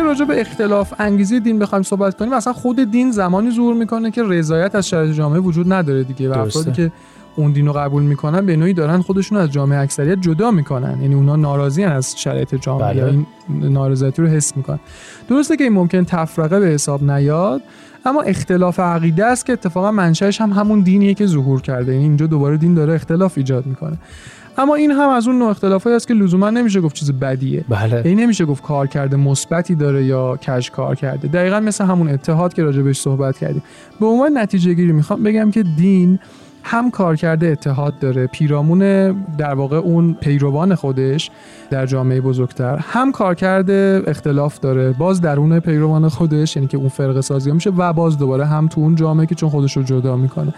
اگر 0.00 0.08
راجع 0.08 0.24
به 0.24 0.40
اختلاف 0.40 0.92
انگیزی 0.98 1.40
دین 1.40 1.58
بخوایم 1.58 1.82
صحبت 1.82 2.16
کنیم 2.18 2.32
اصلا 2.32 2.52
خود 2.52 2.90
دین 2.90 3.10
زمانی 3.10 3.50
ظهور 3.50 3.74
می‌کنه 3.74 4.10
که 4.10 4.22
رضایت 4.22 4.74
از 4.74 4.88
شرایط 4.88 5.14
جامعه 5.14 5.40
وجود 5.40 5.72
نداره 5.72 6.04
دیگه 6.04 6.30
و 6.30 6.38
افرادی 6.38 6.72
که 6.72 6.92
اون 7.36 7.52
دین 7.52 7.66
رو 7.66 7.72
قبول 7.72 8.02
می‌کنن 8.02 8.46
به 8.46 8.56
نوعی 8.56 8.74
دارن 8.74 9.00
خودشون 9.00 9.38
از 9.38 9.50
جامعه 9.50 9.78
اکثریت 9.78 10.20
جدا 10.20 10.50
می‌کنن. 10.50 11.02
یعنی 11.02 11.14
اونا 11.14 11.36
ناراضی 11.36 11.84
از 11.84 12.14
شرایط 12.16 12.54
جامعه 12.54 12.88
بله. 12.88 12.96
یا 12.96 13.06
این 13.06 13.26
نارضایتی 13.48 14.22
رو 14.22 14.28
حس 14.28 14.56
می‌کنن. 14.56 14.80
درسته 15.28 15.56
که 15.56 15.64
این 15.64 15.72
ممکن 15.72 16.04
تفرقه 16.04 16.60
به 16.60 16.66
حساب 16.66 17.10
نیاد 17.10 17.62
اما 18.06 18.22
اختلاف 18.22 18.80
عقیده 18.80 19.26
است 19.26 19.46
که 19.46 19.52
اتفاقا 19.52 19.92
منشأش 19.92 20.40
هم 20.40 20.52
همون 20.52 20.80
دینیه 20.80 21.14
که 21.14 21.26
ظهور 21.26 21.60
کرده. 21.60 21.92
یعنی 21.92 22.04
اینجا 22.04 22.26
دوباره 22.26 22.56
دین 22.56 22.74
داره 22.74 22.94
اختلاف 22.94 23.38
ایجاد 23.38 23.66
می‌کنه. 23.66 23.98
اما 24.60 24.74
این 24.74 24.90
هم 24.90 25.08
از 25.08 25.28
اون 25.28 25.38
نوع 25.38 25.48
اختلافایی 25.48 25.96
است 25.96 26.08
که 26.08 26.14
لزوما 26.14 26.50
نمیشه 26.50 26.80
گفت 26.80 26.96
چیز 26.96 27.12
بدیه. 27.12 27.64
بله. 27.68 27.96
یعنی 27.96 28.14
نمیشه 28.14 28.44
گفت 28.44 28.62
کار 28.62 28.86
کرده 28.86 29.16
مثبتی 29.16 29.74
داره 29.74 30.04
یا 30.04 30.36
کج 30.36 30.70
کار 30.70 30.94
کرده. 30.94 31.28
دقیقا 31.28 31.60
مثل 31.60 31.84
همون 31.84 32.08
اتحاد 32.08 32.54
که 32.54 32.62
راجبش 32.62 33.00
صحبت 33.00 33.38
کردیم. 33.38 33.62
به 34.00 34.06
عنوان 34.06 34.38
نتیجه 34.38 34.74
گیری 34.74 34.92
می‌خوام 34.92 35.22
بگم 35.22 35.50
که 35.50 35.62
دین 35.62 36.18
هم 36.62 36.90
کار 36.90 37.16
کرده 37.16 37.46
اتحاد 37.46 37.98
داره. 37.98 38.26
پیرامون 38.26 38.78
در 39.38 39.54
واقع 39.54 39.76
اون 39.76 40.14
پیروان 40.20 40.74
خودش 40.74 41.30
در 41.70 41.86
جامعه 41.86 42.20
بزرگتر. 42.20 42.76
هم 42.76 43.12
کار 43.12 43.34
کرده 43.34 44.02
اختلاف 44.06 44.60
داره. 44.60 44.92
باز 44.92 45.20
درون 45.20 45.60
پیروان 45.60 46.08
خودش 46.08 46.56
یعنی 46.56 46.68
که 46.68 46.76
اون 46.76 46.88
فرقه 46.88 47.20
سازی 47.20 47.52
میشه 47.52 47.70
و 47.70 47.92
باز 47.92 48.18
دوباره 48.18 48.46
هم 48.46 48.68
تو 48.68 48.80
اون 48.80 48.94
جامعه 48.94 49.26
که 49.26 49.34
چون 49.34 49.48
خودش 49.48 49.76
رو 49.76 49.82
جدا 49.82 50.16
می‌کنه. 50.16 50.54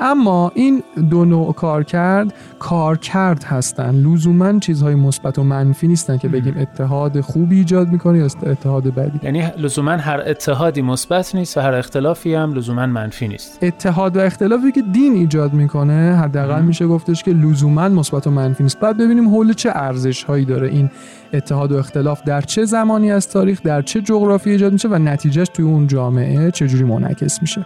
اما 0.00 0.52
این 0.54 0.82
دو 1.10 1.24
نوع 1.24 1.52
کار 1.52 1.84
کرد 1.84 2.34
کار 2.58 2.98
کرد 2.98 3.44
هستن. 3.44 3.94
لزوما 3.94 4.58
چیزهای 4.58 4.94
مثبت 4.94 5.38
و 5.38 5.44
منفی 5.44 5.88
نیستن 5.88 6.18
که 6.18 6.28
بگیم 6.28 6.54
اتحاد 6.58 7.20
خوبی 7.20 7.56
ایجاد 7.56 7.88
می‌کنه 7.88 8.18
یا 8.18 8.24
اتحاد 8.46 8.94
بدی. 8.94 9.20
یعنی 9.22 9.46
لزوما 9.58 9.90
هر 9.90 10.22
اتحادی 10.26 10.82
مثبت 10.82 11.34
نیست 11.34 11.56
و 11.56 11.60
هر 11.60 11.74
اختلافی 11.74 12.34
هم 12.34 12.54
لزوما 12.54 12.86
منفی 12.86 13.28
نیست. 13.28 13.58
اتحاد 13.62 14.16
و 14.16 14.20
اختلافی 14.20 14.72
که 14.72 14.82
دین 14.92 15.12
ایجاد 15.12 15.52
می‌کنه 15.52 16.16
حداقل 16.22 16.62
میشه 16.62 16.86
گفتش 16.86 17.22
که 17.22 17.30
لزوما 17.30 17.88
مثبت 17.88 18.26
و 18.26 18.30
منفی 18.30 18.62
نیست. 18.62 18.80
بعد 18.80 18.98
ببینیم 18.98 19.28
حول 19.28 19.52
چه 19.52 19.70
ارزش 19.74 20.24
هایی 20.24 20.44
داره 20.44 20.68
این 20.68 20.90
اتحاد 21.32 21.72
و 21.72 21.76
اختلاف. 21.76 22.22
در 22.22 22.40
چه 22.40 22.64
زمانی 22.64 23.10
از 23.10 23.28
تاریخ 23.28 23.62
در 23.62 23.82
چه 23.82 24.00
جغرافی 24.00 24.50
ایجاد 24.50 24.72
میشه 24.72 24.88
و 24.88 24.94
نتیجهش 24.94 25.48
توی 25.48 25.64
اون 25.64 25.86
جامعه 25.86 26.50
چجوری 26.50 26.84
منعکس 26.84 27.42
میشه. 27.42 27.64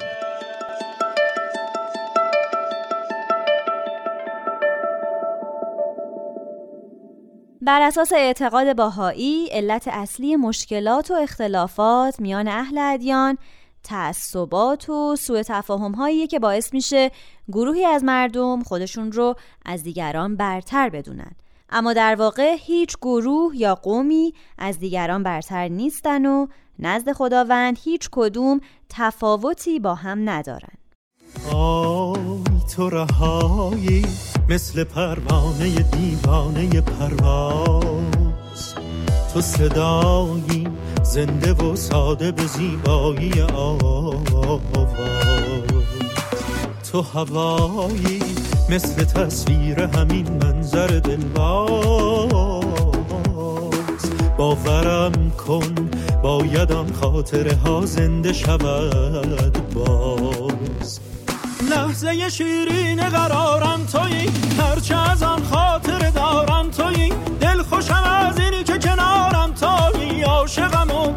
بر 7.69 7.83
اساس 7.83 8.13
اعتقاد 8.13 8.77
باهایی 8.77 9.49
علت 9.53 9.89
اصلی 9.89 10.37
مشکلات 10.37 11.11
و 11.11 11.15
اختلافات 11.15 12.21
میان 12.21 12.49
اهل 12.49 12.79
ادیان 12.79 13.39
تعصبات 13.83 14.89
و 14.89 15.17
سوء 15.17 15.43
تفاهم 15.43 15.93
هایی 15.93 16.27
که 16.27 16.39
باعث 16.39 16.75
میشه 16.75 17.11
گروهی 17.53 17.85
از 17.85 18.05
مردم 18.05 18.63
خودشون 18.63 19.13
رو 19.13 19.35
از 19.67 19.83
دیگران 19.83 20.37
برتر 20.37 20.89
بدونن. 20.89 21.31
اما 21.71 21.93
در 21.93 22.15
واقع 22.15 22.57
هیچ 22.59 22.97
گروه 23.03 23.57
یا 23.57 23.75
قومی 23.75 24.35
از 24.59 24.79
دیگران 24.79 25.23
برتر 25.23 25.69
نیستن 25.69 26.27
و 26.27 26.47
نزد 26.79 27.13
خداوند 27.13 27.79
هیچ 27.85 28.09
کدوم 28.13 28.61
تفاوتی 28.89 29.81
با 29.81 29.95
هم 29.95 30.29
ندارن. 30.31 30.79
تو 32.77 32.91
رهایی 32.91 34.07
مثل 34.49 34.85
پروانه 34.85 35.69
دیوانه 35.69 36.81
پرواز. 36.81 38.75
تو 39.35 39.41
صدایی 39.41 40.69
زنده 41.03 41.53
و 41.53 41.77
ساده 41.77 42.33
به 42.33 42.47
زیبایی 42.47 43.41
آواز. 43.41 44.19
تو 46.93 47.03
هوایی 47.03 48.21
مثل 48.71 49.05
تصویر 49.05 49.81
همین 49.81 50.29
منظر 50.43 50.87
دلباز. 50.87 52.33
باورم 54.39 55.31
کن 55.31 55.75
باید 56.23 56.73
آن 56.73 56.93
خاطره 56.93 57.55
ها 57.55 57.87
زنده 57.87 58.33
شود 58.33 59.73
باز. 59.75 60.48
لحظه 61.69 62.29
شیرین 62.29 63.09
قرارم 63.09 63.87
تویی. 63.87 64.31
هرچه 64.59 64.97
آن 65.27 65.43
خاطر 65.45 66.11
دارم 66.11 66.71
تویی. 66.71 67.13
دل 67.41 67.63
خوشم 67.63 68.03
از 68.05 68.39
اینی 68.39 68.65
که 68.65 68.79
کنارم 68.79 69.53
تویی. 69.53 70.23
عاشقم 70.23 70.91
و 70.91 71.13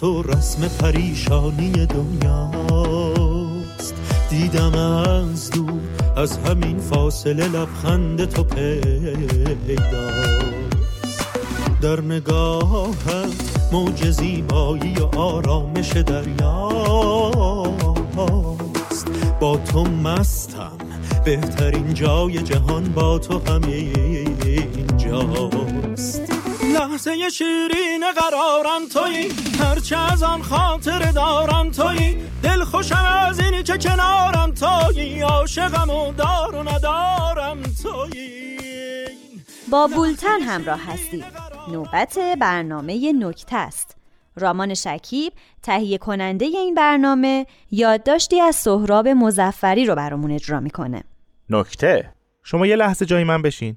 تو 0.00 0.22
رسم 0.22 0.68
پریشانی 0.68 1.72
دنیاست. 1.86 3.14
دیدم 4.30 4.74
از 4.74 5.50
دور 5.50 5.80
از 6.16 6.38
همین 6.38 6.78
فاصله 6.78 7.48
لبخند 7.48 8.24
تو 8.24 8.44
پیداست. 8.44 9.80
در 11.80 12.00
نگاهت 12.00 13.58
موج 13.72 14.10
زیبایی 14.10 14.94
و 14.94 15.18
آرامش 15.18 15.92
دریاست. 15.92 16.30
با 19.40 19.56
تو 19.56 19.84
مستم 19.84 20.78
بهترین 21.24 21.94
جای 21.94 22.42
جهان 22.42 22.84
با 22.84 23.18
تو 23.18 23.40
همین 23.52 24.36
جاست 24.98 26.39
لحظه 26.72 27.28
شیرین 27.30 28.04
قرارم 28.16 28.88
تویی 28.92 29.28
هرچه 29.60 29.96
از 29.96 30.22
آن 30.22 30.42
خاطر 30.42 31.10
دارم 31.10 31.70
تویی 31.70 32.16
دل 32.42 32.64
خوشم 32.64 33.04
از 33.28 33.40
اینی 33.40 33.62
که 33.62 33.78
کنارم 33.78 34.52
تویی 34.52 35.22
عاشقم 35.22 35.90
و 35.90 36.12
دار 36.12 36.54
و 36.54 36.68
ندارم 36.68 37.62
تویی 37.82 38.58
با 39.70 39.86
بولتن 39.86 40.40
همراه 40.40 40.80
هستید 40.86 41.24
نوبت 41.72 42.18
برنامه 42.40 43.12
نکته 43.12 43.56
است. 43.56 43.96
رامان 44.36 44.74
شکیب 44.74 45.32
تهیه 45.62 45.98
کننده 45.98 46.44
این 46.44 46.74
برنامه 46.74 47.46
یادداشتی 47.70 48.40
از 48.40 48.56
سهراب 48.56 49.08
مزفری 49.08 49.84
رو 49.84 49.94
برامون 49.94 50.30
اجرا 50.30 50.60
می‌کنه. 50.60 51.04
نکته. 51.50 52.12
شما 52.42 52.66
یه 52.66 52.76
لحظه 52.76 53.06
جای 53.06 53.24
من 53.24 53.42
بشین. 53.42 53.76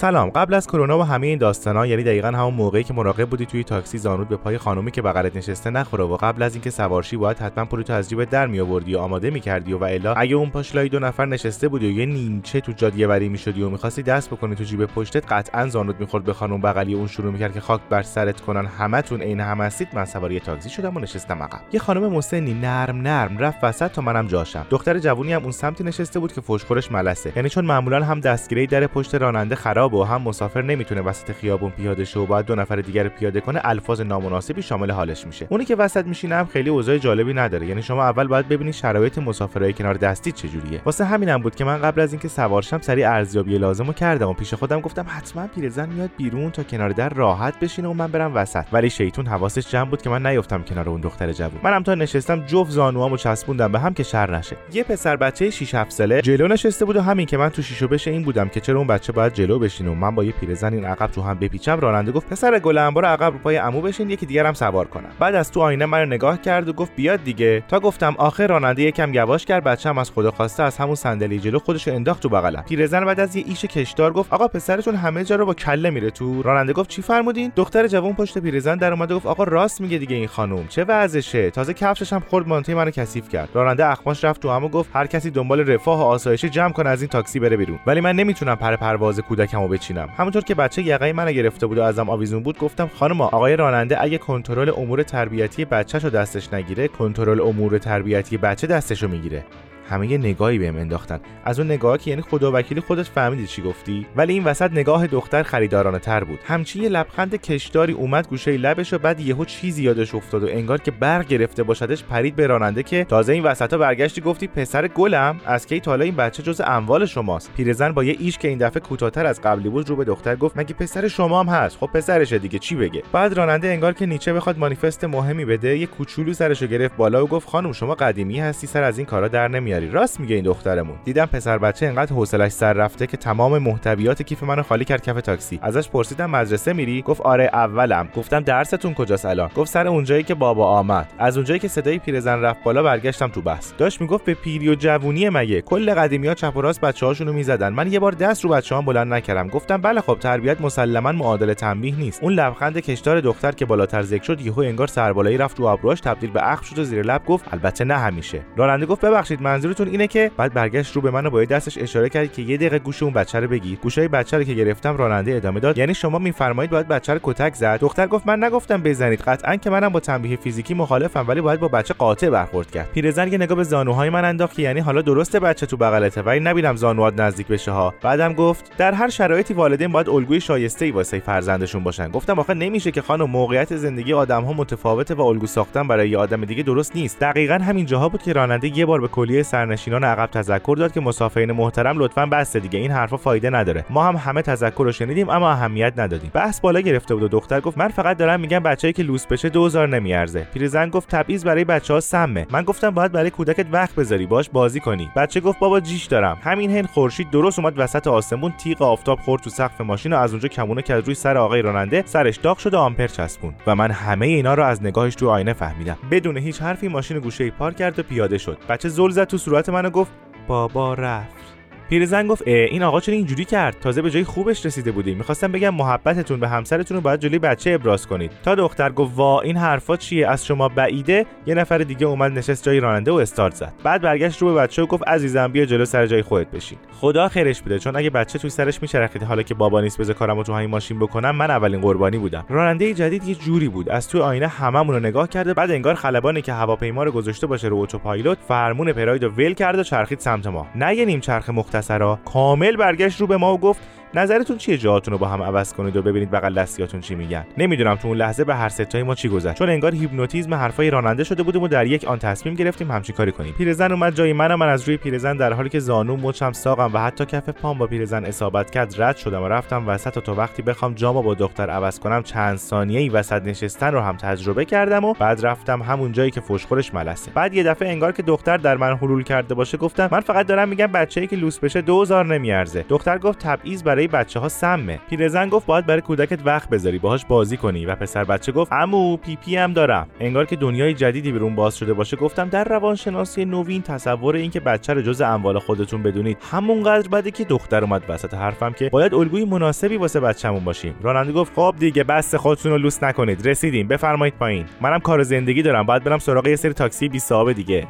سلام. 0.00 0.30
قبل 0.30 0.54
از 0.54 0.66
کرونا 0.66 0.98
و 0.98 1.02
همه 1.02 1.26
این 1.26 1.38
داستانا 1.38 1.86
یعنی 1.86 2.02
دقیقا 2.02 2.28
همون 2.28 2.54
موقعی 2.54 2.84
که 2.84 2.94
مراقب 2.94 3.24
بودی 3.24 3.46
توی 3.46 3.64
تاکسی 3.64 3.98
زانود 3.98 4.28
به 4.28 4.36
پای 4.36 4.58
خانومی 4.58 4.90
که 4.90 5.02
بغلت 5.02 5.36
نشسته 5.36 5.70
نخوره 5.70 6.04
و 6.04 6.16
قبل 6.16 6.42
از 6.42 6.54
اینکه 6.54 6.70
سوارشی 6.70 7.16
باید 7.16 7.38
حتما 7.38 7.64
پولتو 7.64 7.92
از 7.92 8.08
جیبت 8.08 8.30
در 8.30 8.46
میآوردی 8.46 8.94
و 8.94 8.98
آماده 8.98 9.30
می‌کردی 9.30 9.72
و 9.72 9.84
الا 9.84 10.14
اگه 10.14 10.36
اون 10.36 10.50
پاشلای 10.50 10.88
دو 10.88 10.98
نفر 10.98 11.26
نشسته 11.26 11.68
بودی 11.68 11.86
و 11.86 11.90
یه 11.90 12.06
نیمچه 12.06 12.60
تو 12.60 12.72
جادیه 12.72 13.06
وری 13.06 13.28
می‌شدی 13.28 13.62
و 13.62 13.70
می‌خواستی 13.70 14.02
دست 14.02 14.30
بکنی 14.30 14.54
تو 14.54 14.64
جیب 14.64 14.84
پشتت 14.84 15.32
قطعا 15.32 15.68
زانود 15.68 16.00
می‌خورد 16.00 16.24
به 16.24 16.32
خانم 16.32 16.60
بغلی 16.60 16.94
اون 16.94 17.06
شروع 17.06 17.32
می‌کرد 17.32 17.54
که 17.54 17.60
خاک 17.60 17.80
بر 17.90 18.02
سرت 18.02 18.40
کنن. 18.40 18.66
همتون 18.66 19.22
عین 19.22 19.40
هم 19.40 19.60
هستید. 19.60 19.88
من 19.92 20.04
سواری 20.04 20.40
تاکسی 20.40 20.70
شدم 20.70 20.96
و 20.96 21.00
نشستم 21.00 21.42
عقب. 21.42 21.60
یه 21.72 21.80
خانم 21.80 22.12
مسنی 22.12 22.54
نرم 22.54 22.96
نرم 22.96 23.38
رفت 23.38 23.58
وسط 23.64 23.92
تا 23.92 24.02
منم 24.02 24.26
جاشم 24.26 24.66
دختر 24.70 24.98
جوونی 24.98 25.32
هم 25.32 25.42
اون 25.42 25.52
سمتی 25.52 25.84
نشسته 25.84 26.20
بود 26.20 26.32
که 26.32 26.40
فشخورش 26.40 26.92
ملسه. 26.92 27.32
یعنی 27.36 27.48
چون 27.48 27.64
معمولا 27.64 28.04
هم 28.04 28.20
دستگیره 28.20 28.66
در 28.66 28.86
پشت 28.86 29.14
راننده 29.14 29.54
خراب 29.54 29.87
و 29.94 30.04
هم 30.04 30.22
مسافر 30.22 30.62
نمی‌تونه 30.62 31.00
وسط 31.00 31.32
خیابون 31.32 31.70
پیاده 31.70 32.04
شه 32.04 32.20
و 32.20 32.26
باید 32.26 32.46
دو 32.46 32.54
نفر 32.54 32.76
دیگر 32.76 33.04
رو 33.04 33.10
پیاده 33.10 33.40
کنه 33.40 33.60
الفاظ 33.64 34.00
نامناسبی 34.00 34.62
شامل 34.62 34.90
حالش 34.90 35.26
میشه. 35.26 35.46
اونی 35.50 35.64
که 35.64 35.76
وسط 35.76 36.06
میشینه 36.06 36.34
هم 36.34 36.46
خیلی 36.46 36.70
اوضاع 36.70 36.98
جالبی 36.98 37.34
نداره. 37.34 37.66
یعنی 37.66 37.82
شما 37.82 38.04
اول 38.04 38.26
باید 38.26 38.48
ببینید 38.48 38.74
شرایط 38.74 39.18
مسافرای 39.18 39.72
کنار 39.72 39.94
دستی 39.94 40.32
چجوریه. 40.32 40.82
واسه 40.84 41.04
همینم 41.04 41.42
بود 41.42 41.54
که 41.54 41.64
من 41.64 41.78
قبل 41.78 42.00
از 42.00 42.12
اینکه 42.12 42.28
سوارشم 42.28 42.80
سری 42.80 43.04
ارزیابی 43.04 43.58
لازمو 43.58 43.92
کردم 43.92 44.28
و 44.28 44.32
پیش 44.32 44.54
خودم 44.54 44.80
گفتم 44.80 45.06
حتما 45.08 45.46
پیرزن 45.46 45.88
میاد 45.88 46.10
بیرون 46.16 46.50
تا 46.50 46.62
کنار 46.62 46.90
در 46.90 47.08
راحت 47.08 47.60
بشینه 47.60 47.88
و 47.88 47.92
من 47.92 48.06
برم 48.06 48.34
وسط. 48.34 48.64
ولی 48.72 48.90
شیطون 48.90 49.26
حواسش 49.26 49.70
جمع 49.70 49.90
بود 49.90 50.02
که 50.02 50.10
من 50.10 50.26
نیفتم 50.26 50.62
کنار 50.62 50.88
اون 50.88 51.00
دختر 51.00 51.32
جوون. 51.32 51.60
منم 51.62 51.82
تا 51.82 51.94
نشستم 51.94 52.40
جفت 52.46 52.70
زانوامو 52.70 53.16
چسبوندم 53.16 53.72
به 53.72 53.78
هم 53.78 53.94
که 53.94 54.02
شر 54.02 54.36
نشه. 54.36 54.56
یه 54.72 54.82
پسر 54.82 55.16
بچه 55.16 55.50
6 55.50 55.74
7 55.74 55.90
ساله 55.90 56.22
جلو 56.22 56.48
نشسته 56.48 56.84
بود 56.84 56.96
و 56.96 57.02
همین 57.02 57.26
که 57.26 57.36
من 57.36 57.48
تو 57.48 57.62
شیشو 57.62 57.88
بشه 57.88 58.10
این 58.10 58.22
بودم 58.22 58.48
که 58.48 58.60
چرا 58.60 58.78
اون 58.78 58.86
بچه 58.86 59.12
باید 59.12 59.32
جلو 59.32 59.58
بشینه 59.78 59.90
و 59.90 59.94
من 59.94 60.14
با 60.14 60.24
یه 60.24 60.32
پیرزن 60.32 60.72
این 60.72 60.84
عقب 60.84 61.06
تو 61.06 61.22
هم 61.22 61.38
بپیچم 61.38 61.80
راننده 61.80 62.12
گفت 62.12 62.28
پسر 62.28 62.58
گلم 62.58 62.94
برو 62.94 63.06
عقب 63.06 63.32
رو 63.32 63.38
پای 63.38 63.56
عمو 63.56 63.80
بشین 63.80 64.10
یکی 64.10 64.26
دیگرم 64.26 64.52
سوار 64.52 64.86
کنم. 64.86 65.08
بعد 65.18 65.34
از 65.34 65.52
تو 65.52 65.60
آینه 65.60 65.86
منو 65.86 66.06
نگاه 66.06 66.40
کرد 66.40 66.68
و 66.68 66.72
گفت 66.72 66.92
بیاد 66.96 67.24
دیگه. 67.24 67.64
تا 67.68 67.80
گفتم 67.80 68.14
آخر 68.18 68.46
راننده 68.46 68.82
یکم 68.82 69.14
یواش 69.14 69.44
کرد 69.44 69.64
بچه‌م 69.64 69.98
از 69.98 70.10
خدا 70.10 70.30
خواسته 70.30 70.62
از 70.62 70.76
همون 70.76 70.94
صندلی 70.94 71.38
جلو 71.38 71.58
خودش 71.58 71.88
انداخت 71.88 72.22
تو 72.22 72.28
بغلم. 72.28 72.62
پیرزن 72.62 73.04
بعد 73.04 73.20
از 73.20 73.36
یه 73.36 73.44
ایش 73.46 73.64
کشدار 73.64 74.12
گفت 74.12 74.32
آقا 74.32 74.48
پسرتون 74.48 74.94
همه 74.94 75.24
جا 75.24 75.36
رو 75.36 75.46
با 75.46 75.54
کله 75.54 75.90
میره 75.90 76.10
تو؟ 76.10 76.42
راننده 76.42 76.72
گفت 76.72 76.90
چی 76.90 77.02
فرمودین؟ 77.02 77.52
دختر 77.56 77.86
جوان 77.86 78.14
پشت 78.14 78.38
پیرزن 78.38 78.76
در 78.76 78.92
اومد 78.92 79.12
گفت 79.12 79.26
آقا 79.26 79.44
راست 79.44 79.80
میگه 79.80 79.98
دیگه 79.98 80.16
این 80.16 80.28
خانم 80.28 80.66
چه 80.68 80.84
وضعشه؟ 80.84 81.50
تازه 81.50 81.74
کفشش 81.74 82.12
هم 82.12 82.22
خورد 82.30 82.48
مانتوی 82.48 82.74
منو 82.74 82.90
کثیف 82.90 83.28
کرد. 83.28 83.48
راننده 83.54 83.86
اخماش 83.86 84.24
رفت 84.24 84.42
تو 84.42 84.50
همو 84.50 84.68
گفت 84.68 84.90
هر 84.94 85.06
کسی 85.06 85.30
دنبال 85.30 85.60
رفاه 85.60 85.98
و 85.98 86.02
آسایش 86.02 86.44
جمع 86.44 86.72
کنه 86.72 86.90
از 86.90 87.02
این 87.02 87.08
تاکسی 87.08 87.40
بره 87.40 87.56
بیرون. 87.56 87.78
ولی 87.86 88.00
من 88.00 88.16
نمی‌تونم 88.16 88.54
پر 88.54 88.76
پرواز 88.76 89.20
کودکمو 89.20 89.67
بچینم. 89.68 90.08
همونطور 90.16 90.42
که 90.42 90.54
بچه 90.54 90.82
یقه 90.82 91.12
منو 91.12 91.32
گرفته 91.32 91.66
بود 91.66 91.78
و 91.78 91.82
ازم 91.82 92.10
آویزون 92.10 92.42
بود 92.42 92.58
گفتم 92.58 92.90
خانم 92.94 93.20
آقای 93.20 93.56
راننده 93.56 94.02
اگه 94.02 94.18
کنترل 94.18 94.72
امور 94.76 95.02
تربیتی 95.02 95.64
بچه‌شو 95.64 96.08
دستش 96.08 96.52
نگیره 96.52 96.88
کنترل 96.88 97.40
امور 97.40 97.78
تربیتی 97.78 98.36
بچه 98.36 98.66
دستشو 98.66 99.08
می‌گیره. 99.08 99.44
همه 99.88 100.10
یه 100.10 100.18
نگاهی 100.18 100.58
بهم 100.58 100.76
انداختن. 100.76 101.20
از 101.44 101.58
اون 101.58 101.70
نگاه 101.70 101.98
که 101.98 102.10
یعنی 102.10 102.22
خدا 102.22 102.52
وکیلی 102.54 102.80
خودت 102.80 103.06
فهمیدی 103.06 103.46
چی 103.46 103.62
گفتی؟ 103.62 104.06
ولی 104.16 104.32
این 104.32 104.44
وسط 104.44 104.72
نگاه 104.72 105.06
دختر 105.06 105.42
خریدارانه 105.42 105.98
تر 105.98 106.24
بود. 106.24 106.38
همچی 106.46 106.80
یه 106.82 106.88
لبخند 106.88 107.34
کشداری 107.34 107.92
اومد 107.92 108.28
گوشه 108.28 108.56
لبش 108.56 108.92
و 108.92 108.98
بعد 108.98 109.20
یهو 109.20 109.44
چیزی 109.44 109.82
یادش 109.82 110.14
افتاد 110.14 110.42
و 110.42 110.46
انگار 110.46 110.78
که 110.78 110.90
برق 110.90 111.26
گرفته 111.26 111.62
باشدش 111.62 112.04
پرید 112.04 112.36
به 112.36 112.46
راننده 112.46 112.82
که 112.82 113.04
تازه 113.04 113.32
این 113.32 113.42
وسطا 113.42 113.78
برگشتی 113.78 114.20
گفتی 114.20 114.46
پسر 114.46 114.88
گلم؟ 114.88 115.40
از 115.46 115.66
کی؟ 115.66 115.80
تا 115.80 115.94
این 115.94 116.16
بچه 116.16 116.42
جز 116.42 116.60
اموال 116.64 117.06
شماست. 117.06 117.50
پیرزن 117.56 117.92
با 117.92 118.04
یه 118.04 118.16
ایش 118.18 118.38
که 118.38 118.48
این 118.48 118.58
دفعه 118.58 118.80
کوتاهتر 118.80 119.26
از 119.26 119.40
قبلی 119.40 119.68
بود 119.68 119.88
رو 119.88 119.96
به 119.96 120.04
دختر 120.04 120.36
گفت 120.36 120.56
مگه 120.56 120.74
پسر 120.74 121.08
شما 121.08 121.40
هم 121.40 121.48
هست؟ 121.48 121.76
خب 121.76 121.86
پسرشه 121.86 122.38
دیگه 122.38 122.58
چی 122.58 122.76
بگه؟ 122.76 123.02
بعد 123.12 123.32
راننده 123.32 123.68
انگار 123.68 123.92
که 123.92 124.06
نیچه 124.06 124.32
بخواد 124.32 124.58
مانیفست 124.58 125.04
مهمی 125.04 125.44
بده 125.44 125.78
یه 125.78 125.86
کوچولو 125.86 126.32
سرشو 126.32 126.66
گرفت 126.66 126.96
بالا 126.96 127.24
و 127.24 127.28
گفت 127.28 127.48
خانم 127.48 127.72
شما 127.72 127.94
قدیمی 127.94 128.40
هستی 128.40 128.66
سر 128.66 128.82
از 128.82 128.98
این 128.98 129.06
کارا 129.06 129.28
در 129.28 129.48
نمیاری. 129.48 129.77
راست 129.86 130.20
میگه 130.20 130.34
این 130.34 130.44
دخترمون. 130.44 130.96
دیدم 131.04 131.26
پسر 131.26 131.58
بچه 131.58 131.86
انقدر 131.86 132.12
حوصلش 132.12 132.52
سر 132.52 132.72
رفته 132.72 133.06
که 133.06 133.16
تمام 133.16 133.58
محتویات 133.58 134.22
کیف 134.22 134.42
منو 134.42 134.62
خالی 134.62 134.84
کرد 134.84 135.02
کف 135.02 135.20
تاکسی. 135.20 135.58
ازش 135.62 135.88
پرسیدم 135.88 136.30
مدرسه 136.30 136.72
میری؟ 136.72 137.02
گفت 137.02 137.20
آره 137.20 137.50
اولم. 137.52 138.08
گفتم 138.16 138.40
درستون 138.40 138.94
کجاست 138.94 139.24
الان؟ 139.24 139.50
گفت 139.56 139.72
سر 139.72 139.86
اونجایی 139.88 140.22
که 140.22 140.34
بابا 140.34 140.66
آمد. 140.66 141.12
از 141.18 141.36
اونجایی 141.36 141.60
که 141.60 141.68
صدای 141.68 141.98
پیرزن 141.98 142.40
رفت 142.40 142.62
بالا 142.62 142.82
برگشتم 142.82 143.28
تو 143.28 143.40
بحث 143.42 143.72
داشت 143.78 144.00
می‌گفت 144.00 144.24
به 144.24 144.34
پیری 144.34 144.68
و 144.68 144.74
جوونی 144.74 145.28
مگه؟ 145.28 145.60
کل 145.60 145.94
قدیمی 145.94 146.28
ها 146.28 146.34
چپ 146.34 146.56
و 146.56 146.60
راست 146.60 146.80
بچه‌هاشونو 146.80 147.32
می‌زدن. 147.32 147.68
من 147.68 147.92
یه 147.92 147.98
بار 147.98 148.12
دست 148.12 148.44
رو 148.44 148.50
بچه‌هام 148.50 148.84
بلند 148.84 149.14
نکردم. 149.14 149.48
گفتم 149.48 149.76
بله 149.76 150.00
خب 150.00 150.16
تربیت 150.20 150.60
مسلما 150.60 151.12
معادل 151.12 151.54
تنبیه 151.54 151.96
نیست. 151.96 152.22
اون 152.22 152.32
لبخند 152.32 152.78
کشدار 152.78 153.20
دختر 153.20 153.52
که 153.52 153.66
بالاتر 153.66 154.02
ذکر 154.02 154.22
شد 154.22 154.40
یهو 154.40 154.60
انگار 154.60 154.86
سربالایی 154.86 155.38
رفت 155.38 155.58
رو 155.58 155.66
ابروش 155.66 156.00
تبدیل 156.00 156.30
به 156.30 156.52
اخم 156.52 156.64
شد 156.64 156.78
و 156.78 156.84
زیر 156.84 157.02
لب 157.02 157.24
گفت 157.24 157.44
البته 157.52 157.84
نه 157.84 157.94
همیشه. 157.98 158.40
راننده 158.56 158.86
گفت 158.86 159.04
ببخشید 159.04 159.42
منظورتون 159.68 159.88
اینه 159.88 160.06
که 160.06 160.30
بعد 160.36 160.54
برگشت 160.54 160.96
رو 160.96 161.02
به 161.02 161.10
من 161.10 161.26
و 161.26 161.30
با 161.30 161.44
دستش 161.44 161.78
اشاره 161.78 162.08
کرد 162.08 162.32
که 162.32 162.42
یه 162.42 162.56
دقیقه 162.56 162.78
گوش 162.78 163.02
اون 163.02 163.12
بچه 163.12 163.40
رو 163.40 163.48
بگیر. 163.48 163.78
گوشای 163.78 164.08
بچه 164.08 164.36
رو 164.36 164.44
که 164.44 164.54
گرفتم 164.54 164.96
راننده 164.96 165.36
ادامه 165.36 165.60
داد. 165.60 165.78
یعنی 165.78 165.94
شما 165.94 166.18
میفرمایید 166.18 166.70
باید 166.70 166.88
بچه 166.88 167.12
رو 167.12 167.20
کتک 167.22 167.54
زد. 167.54 167.80
دختر 167.80 168.06
گفت 168.06 168.26
من 168.26 168.44
نگفتم 168.44 168.82
بزنید. 168.82 169.20
قطعا 169.20 169.56
که 169.56 169.70
منم 169.70 169.88
با 169.88 170.00
تنبیه 170.00 170.36
فیزیکی 170.36 170.74
مخالفم 170.74 171.24
ولی 171.28 171.40
باید 171.40 171.60
با 171.60 171.68
بچه 171.68 171.94
قاطع 171.94 172.30
برخورد 172.30 172.70
کرد. 172.70 172.90
پیرزن 172.94 173.32
یه 173.32 173.38
نگاه 173.38 173.56
به 173.56 173.64
زانوهای 173.64 174.10
من 174.10 174.24
انداخت 174.24 174.56
که 174.56 174.62
یعنی 174.62 174.80
حالا 174.80 175.02
درسته 175.02 175.40
بچه 175.40 175.66
تو 175.66 175.76
بغلته 175.76 176.22
ولی 176.22 176.40
نبینم 176.40 176.76
زانوات 176.76 177.20
نزدیک 177.20 177.46
بشه 177.46 177.70
ها. 177.70 177.94
بعدم 178.02 178.32
گفت 178.32 178.76
در 178.78 178.92
هر 178.92 179.08
شرایطی 179.08 179.54
والدین 179.54 179.92
باید 179.92 180.08
الگوی 180.08 180.40
شایسته 180.40 180.84
ای 180.84 180.90
واسه 180.90 181.18
فرزندشون 181.18 181.84
باشن. 181.84 182.08
گفتم 182.08 182.38
آخه 182.38 182.54
نمیشه 182.54 182.90
که 182.90 183.02
خانم 183.02 183.30
موقعیت 183.30 183.76
زندگی 183.76 184.12
آدم 184.12 184.44
ها 184.44 184.52
متفاوته 184.52 185.14
و 185.14 185.20
الگو 185.20 185.46
ساختن 185.46 185.88
برای 185.88 186.10
یه 186.10 186.18
آدم 186.18 186.44
دیگه 186.44 186.62
درست 186.62 186.96
نیست. 186.96 187.20
دقیقا 187.20 187.54
همین 187.54 187.86
جاها 187.86 188.08
بود 188.08 188.22
که 188.22 188.32
راننده 188.32 188.78
یه 188.78 188.86
بار 188.86 189.00
به 189.00 189.08
کلیه 189.08 189.42
سرنشینان 189.58 190.04
عقب 190.04 190.26
تذکر 190.26 190.76
داد 190.78 190.92
که 190.92 191.00
مسافرین 191.00 191.52
محترم 191.52 191.98
لطفا 191.98 192.26
بس 192.26 192.56
دیگه 192.56 192.78
این 192.78 192.90
حرفا 192.90 193.16
فایده 193.16 193.50
نداره. 193.50 193.84
ما 193.90 194.04
هم 194.04 194.16
همه 194.16 194.42
تذکر 194.42 194.84
رو 194.84 194.92
شنیدیم 194.92 195.28
اما 195.28 195.50
اهمیت 195.50 195.92
ندادیم. 195.96 196.30
بحث 196.34 196.60
بالا 196.60 196.80
گرفته 196.80 197.14
بود 197.14 197.22
و 197.22 197.28
دختر 197.28 197.60
گفت 197.60 197.78
من 197.78 197.88
فقط 197.88 198.16
دارم 198.16 198.40
میگم 198.40 198.58
بچه‌ای 198.58 198.92
که 198.92 199.02
لوس 199.02 199.26
بشه 199.26 199.48
2000 199.48 199.88
نمیارزه. 199.88 200.46
پیرزن 200.54 200.88
گفت 200.88 201.08
تبعیض 201.08 201.44
برای 201.44 201.64
بچه 201.64 201.94
ها 201.94 202.00
سمه. 202.00 202.46
من 202.50 202.62
گفتم 202.62 202.90
باید 202.90 203.12
برای 203.12 203.30
کودکت 203.30 203.66
وقت 203.72 203.94
بذاری 203.94 204.26
باش 204.26 204.50
بازی 204.50 204.80
کنی. 204.80 205.10
بچه 205.16 205.40
گفت 205.40 205.58
بابا 205.58 205.80
جیش 205.80 206.04
دارم. 206.04 206.38
همین 206.42 206.70
هن 206.70 206.86
خورشید 206.86 207.30
درست 207.30 207.58
اومد 207.58 207.78
وسط 207.78 208.06
آسمون 208.06 208.52
تیغ 208.58 208.82
آفتاب 208.82 209.18
خورد 209.18 209.42
تو 209.42 209.50
سقف 209.50 209.80
ماشین 209.80 210.12
و 210.12 210.16
از 210.16 210.30
اونجا 210.30 210.48
کمونه 210.48 210.82
کرد 210.82 211.04
روی 211.04 211.14
سر 211.14 211.36
آقای 211.36 211.62
راننده 211.62 212.02
سرش 212.06 212.36
داغ 212.36 212.58
شد 212.58 212.74
و 212.74 212.78
آمپر 212.78 213.06
چسبون. 213.06 213.54
و 213.66 213.74
من 213.74 213.90
همه 213.90 214.26
اینا 214.26 214.54
رو 214.54 214.62
از 214.64 214.82
نگاهش 214.82 215.14
تو 215.14 215.28
آینه 215.28 215.52
فهمیدم. 215.52 215.96
بدون 216.10 216.36
هیچ 216.36 216.62
حرفی 216.62 216.88
ماشین 216.88 217.18
گوشه 217.18 217.50
پارک 217.50 217.76
کرد 217.76 217.98
و 217.98 218.02
پیاده 218.02 218.38
شد. 218.38 218.58
بچه 218.68 218.88
زل 218.88 219.10
زد 219.10 219.24
تو 219.24 219.38
صورت 219.48 219.70
منو 219.70 219.90
گفت 219.90 220.12
بابا 220.48 220.94
رفت. 220.94 221.57
پیرزن 221.88 222.26
گفت 222.26 222.48
این 222.48 222.82
آقا 222.82 223.00
چرا 223.00 223.14
اینجوری 223.14 223.44
کرد؟ 223.44 223.76
تازه 223.80 224.02
به 224.02 224.10
جای 224.10 224.24
خوبش 224.24 224.66
رسیده 224.66 224.92
بودیم. 224.92 225.16
می‌خواستم 225.18 225.52
بگم 225.52 225.74
محبتتون 225.74 226.40
به 226.40 226.48
همسرتون 226.48 226.96
رو 226.96 227.00
باید 227.00 227.20
جلوی 227.20 227.38
بچه 227.38 227.70
ابراز 227.70 228.06
کنید. 228.06 228.30
تا 228.42 228.54
دختر 228.54 228.90
گفت 228.90 229.12
وا 229.16 229.40
این 229.40 229.56
حرفا 229.56 229.96
چیه؟ 229.96 230.28
از 230.28 230.46
شما 230.46 230.68
بعیده؟ 230.68 231.26
یه 231.46 231.54
نفر 231.54 231.78
دیگه 231.78 232.06
اومد 232.06 232.32
نشست 232.32 232.64
جای 232.64 232.80
راننده 232.80 233.10
و 233.10 233.14
استارت 233.14 233.54
زد. 233.54 233.72
بعد 233.84 234.02
برگشت 234.02 234.42
رو 234.42 234.54
به 234.54 234.60
بچه 234.60 234.82
و 234.82 234.86
گفت 234.86 235.08
عزیزم 235.08 235.52
بیا 235.52 235.64
جلو 235.64 235.84
سر 235.84 236.06
جای 236.06 236.22
خودت 236.22 236.50
بشین. 236.50 236.78
خدا 237.00 237.28
خیرش 237.28 237.62
بده 237.62 237.78
چون 237.78 237.96
اگه 237.96 238.10
بچه 238.10 238.38
توی 238.38 238.50
سرش 238.50 238.82
میچرخید 238.82 239.22
حالا 239.22 239.42
که 239.42 239.54
بابا 239.54 239.80
نیست 239.80 239.98
بذار 239.98 240.14
کارمو 240.14 240.42
تو 240.42 240.54
همین 240.54 240.70
ماشین 240.70 240.98
بکنم 240.98 241.36
من 241.36 241.50
اولین 241.50 241.80
قربانی 241.80 242.18
بودم. 242.18 242.44
راننده 242.48 242.94
جدید 242.94 243.24
یه 243.28 243.34
جوری 243.34 243.68
بود 243.68 243.88
از 243.88 244.08
تو 244.08 244.22
آینه 244.22 244.48
هممون 244.48 244.94
رو 244.94 245.00
نگاه 245.00 245.28
کرده 245.28 245.54
بعد 245.54 245.70
انگار 245.70 245.94
خلبانی 245.94 246.42
که 246.42 246.52
هواپیما 246.52 247.04
رو 247.04 247.10
گذاشته 247.10 247.46
باشه 247.46 247.68
رو 247.68 247.78
اتوپایلوت 247.78 248.38
فرمون 248.48 248.92
پراید 248.92 249.24
و 249.24 249.28
ول 249.28 249.54
کرد 249.54 249.78
و 249.78 249.82
چرخید 249.82 250.18
سمت 250.18 250.46
ما. 250.46 250.66
نه 250.74 250.94
یه 250.94 251.04
نیم 251.04 251.20
چرخ 251.20 251.50
مختصرا 251.78 252.18
کامل 252.24 252.76
برگشت 252.76 253.20
رو 253.20 253.26
به 253.26 253.36
ما 253.36 253.54
و 253.54 253.58
گفت 253.58 253.80
نظرتون 254.14 254.56
چیه 254.56 254.78
جاهاتون 254.78 255.12
رو 255.12 255.18
با 255.18 255.28
هم 255.28 255.42
عوض 255.42 255.72
کنید 255.72 255.96
و 255.96 256.02
ببینید 256.02 256.30
بغل 256.30 256.54
دستیاتون 256.54 257.00
چی 257.00 257.14
میگن؟ 257.14 257.46
نمی‌دونم 257.58 257.94
تو 257.94 258.08
اون 258.08 258.16
لحظه 258.16 258.44
به 258.44 258.54
هر 258.54 258.68
سه 258.68 258.85
تای 258.85 259.02
ما 259.02 259.14
چی 259.14 259.28
گذشت. 259.28 259.58
چون 259.58 259.68
انگار 259.68 259.94
هیپنوتیزم 259.94 260.54
حرفای 260.54 260.90
راننده 260.90 261.24
شده 261.24 261.42
بودیم 261.42 261.62
و 261.62 261.68
در 261.68 261.86
یک 261.86 262.04
آن 262.04 262.18
تصمیم 262.18 262.54
گرفتیم 262.54 262.90
همچین 262.90 263.16
کاری 263.16 263.32
کنیم. 263.32 263.54
پیرزن 263.58 263.92
اومد 263.92 264.14
جای 264.14 264.32
منم 264.32 264.54
من 264.54 264.68
از 264.68 264.88
روی 264.88 264.96
پیرزن 264.96 265.36
در 265.36 265.52
حالی 265.52 265.68
که 265.68 265.78
زانو 265.78 266.16
مچم 266.16 266.52
ساقم 266.52 266.90
و 266.92 266.98
حتی 266.98 267.24
کف 267.24 267.48
پام 267.48 267.78
با 267.78 267.86
پیرزن 267.86 268.24
اصابت 268.24 268.70
کرد 268.70 269.02
رد 269.02 269.16
شدم 269.16 269.42
و 269.42 269.48
رفتم 269.48 269.88
وسط 269.88 270.16
و 270.16 270.20
تا 270.20 270.34
وقتی 270.34 270.62
بخوام 270.62 270.94
جامو 270.94 271.22
با 271.22 271.34
دختر 271.34 271.70
عوض 271.70 271.98
کنم 271.98 272.22
چند 272.22 272.56
ثانیه 272.56 273.00
ای 273.00 273.08
وسط 273.08 273.42
نشستن 273.42 273.92
رو 273.92 274.00
هم 274.00 274.16
تجربه 274.16 274.64
کردم 274.64 275.04
و 275.04 275.14
بعد 275.18 275.46
رفتم 275.46 275.82
همون 275.82 276.12
جایی 276.12 276.30
که 276.30 276.40
فشخورش 276.40 276.94
ملسه. 276.94 277.30
بعد 277.34 277.54
یه 277.54 277.62
دفعه 277.62 277.88
انگار 277.88 278.12
که 278.12 278.22
دختر 278.22 278.56
در 278.56 278.76
من 278.76 278.96
حلول 278.96 279.22
کرده 279.22 279.54
باشه 279.54 279.78
گفتم 279.78 280.08
من 280.12 280.20
فقط 280.20 280.46
دارم 280.46 280.68
میگم 280.68 280.86
بچه‌ای 280.86 281.26
که 281.26 281.36
لوس 281.36 281.58
بشه 281.58 281.80
2000 281.80 282.26
نمیارزه. 282.26 282.84
دختر 282.88 283.18
گفت 283.18 283.38
تبعیض 283.38 283.82
برای 283.98 284.24
بچه 284.24 284.40
ها 284.40 284.48
سمه. 284.48 284.98
پیرزن 285.10 285.48
گفت 285.48 285.66
باید 285.66 285.86
برای 285.86 286.00
کودکت 286.00 286.46
وقت 286.46 286.70
بذاری 286.70 286.98
باهاش 286.98 287.24
بازی 287.24 287.56
کنی. 287.56 287.86
و 287.86 287.94
پسر 287.94 288.24
بچه 288.24 288.52
گفت 288.52 288.72
عمو 288.72 289.16
پی 289.16 289.36
پی 289.36 289.56
هم 289.56 289.72
دارم. 289.72 290.06
انگار 290.20 290.44
که 290.44 290.56
دنیای 290.56 290.94
جدیدی 290.94 291.32
برومون 291.32 291.54
باز 291.54 291.76
شده 291.78 291.92
باشه 291.92 292.16
گفتم 292.16 292.48
در 292.48 292.64
روانشناسی 292.64 293.44
نوین 293.44 293.82
تصور 293.82 294.36
این 294.36 294.50
که 294.50 294.60
بچه 294.60 294.92
رو 294.92 295.02
جز 295.02 295.20
اموال 295.20 295.58
خودتون 295.58 296.02
بدونید 296.02 296.38
همونقدر 296.50 297.08
بده 297.08 297.30
که 297.30 297.44
دختر 297.44 297.84
اومد 297.84 298.02
وسط 298.08 298.34
حرفم 298.34 298.72
که 298.72 298.88
باید 298.88 299.14
الگوی 299.14 299.44
مناسبی 299.44 299.96
واسه 299.96 300.20
بچه‌مون 300.20 300.64
باشیم. 300.64 300.94
راننده 301.02 301.32
گفت 301.32 301.52
خب 301.54 301.74
دیگه 301.78 302.04
بس 302.04 302.34
خودتون 302.34 302.72
رو 302.72 302.78
لوس 302.78 303.02
نکنید. 303.02 303.48
رسیدیم. 303.48 303.88
بفرمایید 303.88 304.34
پایین. 304.34 304.66
منم 304.80 304.98
کار 304.98 305.22
زندگی 305.22 305.62
دارم. 305.62 305.86
باید 305.86 306.04
برم 306.04 306.18
سراغ 306.18 306.46
یه 306.46 306.56
سری 306.56 306.72
تاکسی 306.72 307.08
بی 307.08 307.18
صاحب 307.18 307.52
دیگه. 307.52 307.86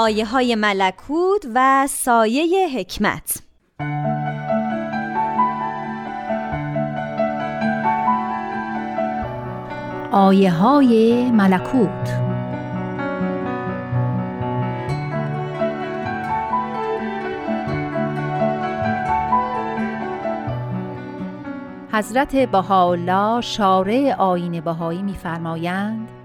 آیه 0.00 0.26
های 0.26 0.54
ملکوت 0.54 1.46
و 1.54 1.86
سایه 1.86 2.68
حکمت. 2.68 3.42
آیه 10.12 10.52
های 10.52 11.30
ملکوت. 11.30 12.20
حضرت 21.92 22.36
بهاءالله 22.36 23.40
شارع 23.40 24.14
آین 24.18 24.60
بهایی 24.60 25.02
میفرمایند 25.02 26.19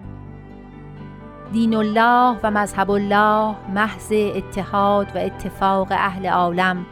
دین 1.56 1.76
الله 1.76 2.38
و 2.43 2.51
مذهب 2.51 2.91
الله 2.91 3.56
محض 3.74 4.12
اتحاد 4.12 5.16
و 5.16 5.20
اتفاق 5.20 5.88
اهل 5.91 6.26
عالم. 6.26 6.86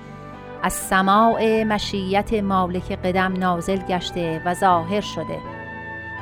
از 0.63 0.73
سماع 0.73 1.63
مشیت 1.63 2.33
مالک 2.33 2.91
قدم 2.91 3.33
نازل 3.33 3.77
گشته 3.77 4.41
و 4.45 4.53
ظاهر 4.53 5.01
شده. 5.01 5.37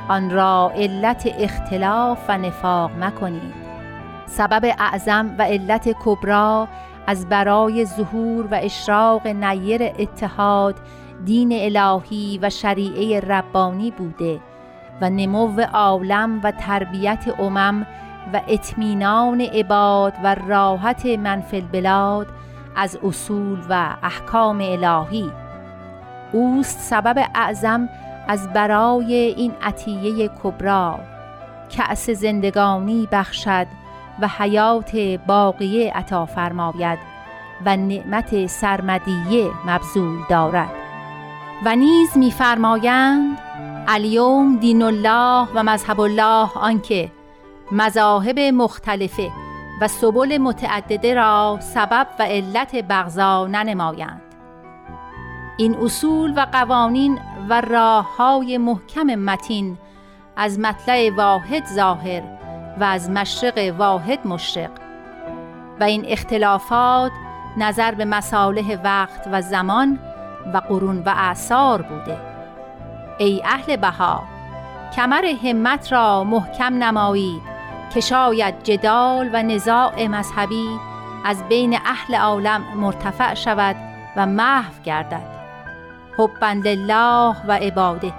آن 0.08 0.30
را 0.30 0.72
علت 0.74 1.34
اختلاف 1.38 2.18
و 2.28 2.38
نفاق 2.38 2.90
مکنید. 3.00 3.54
سبب 4.26 4.74
اعظم 4.78 5.34
و 5.38 5.42
علت 5.42 5.96
کبرا 6.04 6.68
از 7.06 7.28
برای 7.28 7.84
ظهور 7.84 8.46
و 8.46 8.54
اشراق 8.54 9.26
نیر 9.26 9.82
اتحاد 9.82 10.76
دین 11.24 11.52
الهی 11.52 12.38
و 12.42 12.50
شریعه 12.50 13.20
ربانی 13.20 13.90
بوده 13.90 14.40
و 15.00 15.10
نمو 15.10 15.60
عالم 15.60 16.40
و 16.44 16.50
تربیت 16.50 17.34
امم 17.38 17.86
و 18.32 18.40
اطمینان 18.48 19.40
عباد 19.40 20.12
و 20.24 20.34
راحت 20.34 21.06
منفل 21.06 21.60
بلاد 21.60 22.26
از 22.76 22.98
اصول 23.04 23.58
و 23.68 23.96
احکام 24.02 24.60
الهی. 24.60 25.30
اوست 26.32 26.80
سبب 26.80 27.26
اعظم 27.34 27.88
از 28.28 28.52
برای 28.52 29.14
این 29.14 29.52
عطیه 29.62 30.30
کبرا 30.42 30.98
کأس 31.76 32.10
زندگانی 32.10 33.08
بخشد 33.12 33.66
و 34.20 34.28
حیات 34.38 34.96
باقیه 35.26 35.92
عطا 35.92 36.26
فرماید 36.26 36.98
و 37.66 37.76
نعمت 37.76 38.46
سرمدیه 38.46 39.50
مبذول 39.66 40.18
دارد. 40.30 40.70
و 41.64 41.76
نیز 41.76 42.16
میفرمایند 42.16 43.38
الیوم 43.88 44.56
دین 44.56 44.82
الله 44.82 45.48
و 45.54 45.62
مذهب 45.62 46.00
الله 46.00 46.48
آنکه 46.54 47.10
مذاهب 47.72 48.38
مختلفه 48.38 49.30
و 49.80 49.88
سبل 49.88 50.38
متعدده 50.38 51.14
را 51.14 51.58
سبب 51.60 52.06
و 52.18 52.22
علت 52.22 52.76
بغضا 52.76 53.46
ننمایند. 53.46 54.22
این 55.56 55.76
اصول 55.76 56.32
و 56.36 56.46
قوانین 56.52 57.18
و 57.48 57.60
راه 57.60 58.16
های 58.16 58.58
محکم 58.58 59.02
متین 59.02 59.78
از 60.36 60.58
مطلع 60.58 61.10
واحد 61.16 61.66
ظاهر 61.66 62.22
و 62.80 62.84
از 62.84 63.10
مشرق 63.10 63.74
واحد 63.78 64.26
مشرق 64.26 64.70
و 65.80 65.84
این 65.84 66.04
اختلافات 66.08 67.12
نظر 67.56 67.94
به 67.94 68.04
مصالح 68.04 68.76
وقت 68.84 69.28
و 69.32 69.42
زمان 69.42 69.98
و 70.54 70.56
قرون 70.56 70.98
و 70.98 71.08
اعثار 71.16 71.82
بوده. 71.82 72.18
ای 73.18 73.42
اهل 73.44 73.76
بها 73.76 74.22
کمر 74.96 75.24
همت 75.24 75.92
را 75.92 76.24
محکم 76.24 76.84
نمایید. 76.84 77.51
که 77.94 78.00
شاید 78.00 78.62
جدال 78.62 79.30
و 79.32 79.42
نزاع 79.42 80.06
مذهبی 80.06 80.78
از 81.24 81.48
بین 81.48 81.78
اهل 81.86 82.14
عالم 82.14 82.64
مرتفع 82.76 83.34
شود 83.34 83.76
و 84.16 84.26
محو 84.26 84.72
گردد. 84.84 85.42
حبا 86.18 86.48
لله 86.64 87.36
و 87.48 87.52
عباده. 87.52 88.12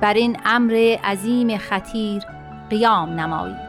بر 0.00 0.14
این 0.14 0.36
امر 0.44 0.96
عظیم 1.04 1.58
خطیر 1.58 2.22
قیام 2.70 3.20
نمایید 3.20 3.67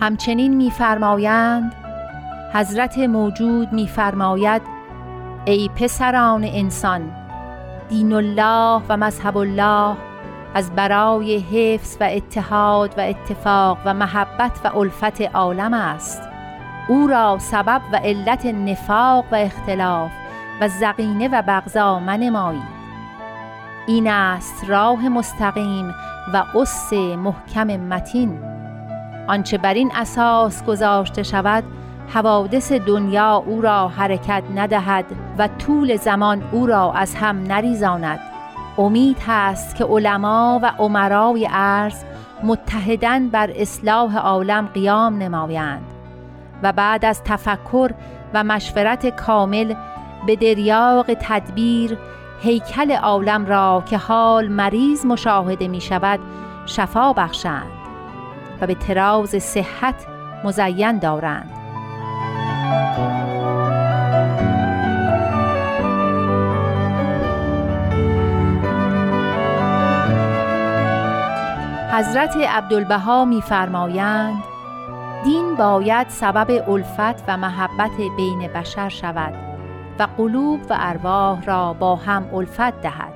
همچنین 0.00 0.56
میفرمایند 0.56 1.74
حضرت 2.52 2.98
موجود 2.98 3.72
میفرماید 3.72 4.62
ای 5.44 5.70
پسران 5.76 6.44
انسان 6.44 7.10
دین 7.88 8.12
الله 8.12 8.82
و 8.88 8.96
مذهب 8.96 9.36
الله 9.36 9.96
از 10.54 10.70
برای 10.74 11.38
حفظ 11.38 11.96
و 12.00 12.04
اتحاد 12.04 12.94
و 12.98 13.00
اتفاق 13.00 13.78
و 13.84 13.94
محبت 13.94 14.60
و 14.64 14.78
الفت 14.78 15.20
عالم 15.20 15.74
است. 15.74 16.22
او 16.88 17.06
را 17.06 17.38
سبب 17.38 17.82
و 17.92 17.96
علت 17.96 18.46
نفاق 18.46 19.24
و 19.32 19.34
اختلاف 19.34 20.10
و 20.60 20.68
زقینه 20.68 21.28
و 21.28 21.42
بغضا 21.42 21.98
منمایید. 21.98 22.78
این 23.86 24.10
است 24.10 24.64
راه 24.70 25.08
مستقیم 25.08 25.94
و 26.34 26.44
اس 26.54 26.92
محکم 26.92 27.66
متین. 27.66 28.47
آنچه 29.28 29.58
بر 29.58 29.74
این 29.74 29.92
اساس 29.94 30.64
گذاشته 30.64 31.22
شود 31.22 31.64
حوادث 32.08 32.72
دنیا 32.72 33.36
او 33.46 33.60
را 33.60 33.88
حرکت 33.88 34.42
ندهد 34.54 35.04
و 35.38 35.48
طول 35.48 35.96
زمان 35.96 36.42
او 36.52 36.66
را 36.66 36.92
از 36.92 37.14
هم 37.14 37.42
نریزاند. 37.42 38.20
امید 38.78 39.16
هست 39.26 39.76
که 39.76 39.84
علما 39.84 40.60
و 40.62 40.72
عمرای 40.78 41.48
عرض 41.52 42.04
متحدن 42.42 43.28
بر 43.28 43.50
اصلاح 43.56 44.16
عالم 44.16 44.66
قیام 44.66 45.18
نمایند 45.18 45.84
و 46.62 46.72
بعد 46.72 47.04
از 47.04 47.22
تفکر 47.24 47.90
و 48.34 48.44
مشورت 48.44 49.06
کامل 49.06 49.74
به 50.26 50.36
دریاق 50.36 51.06
تدبیر 51.20 51.98
هیکل 52.40 52.92
عالم 52.92 53.46
را 53.46 53.82
که 53.90 53.98
حال 53.98 54.48
مریض 54.48 55.06
مشاهده 55.06 55.68
می 55.68 55.80
شود 55.80 56.20
شفا 56.66 57.12
بخشند. 57.12 57.77
و 58.60 58.66
به 58.66 58.74
تراز 58.74 59.30
صحت 59.30 59.94
مزین 60.44 60.98
دارند. 60.98 61.50
حضرت 71.92 72.36
عبدالبها 72.36 73.24
میفرمایند 73.24 74.42
دین 75.24 75.54
باید 75.54 76.08
سبب 76.08 76.70
الفت 76.70 77.24
و 77.28 77.36
محبت 77.36 77.96
بین 78.16 78.48
بشر 78.48 78.88
شود 78.88 79.34
و 79.98 80.06
قلوب 80.16 80.60
و 80.70 80.76
ارواح 80.80 81.44
را 81.44 81.72
با 81.72 81.96
هم 81.96 82.34
الفت 82.34 82.80
دهد. 82.80 83.12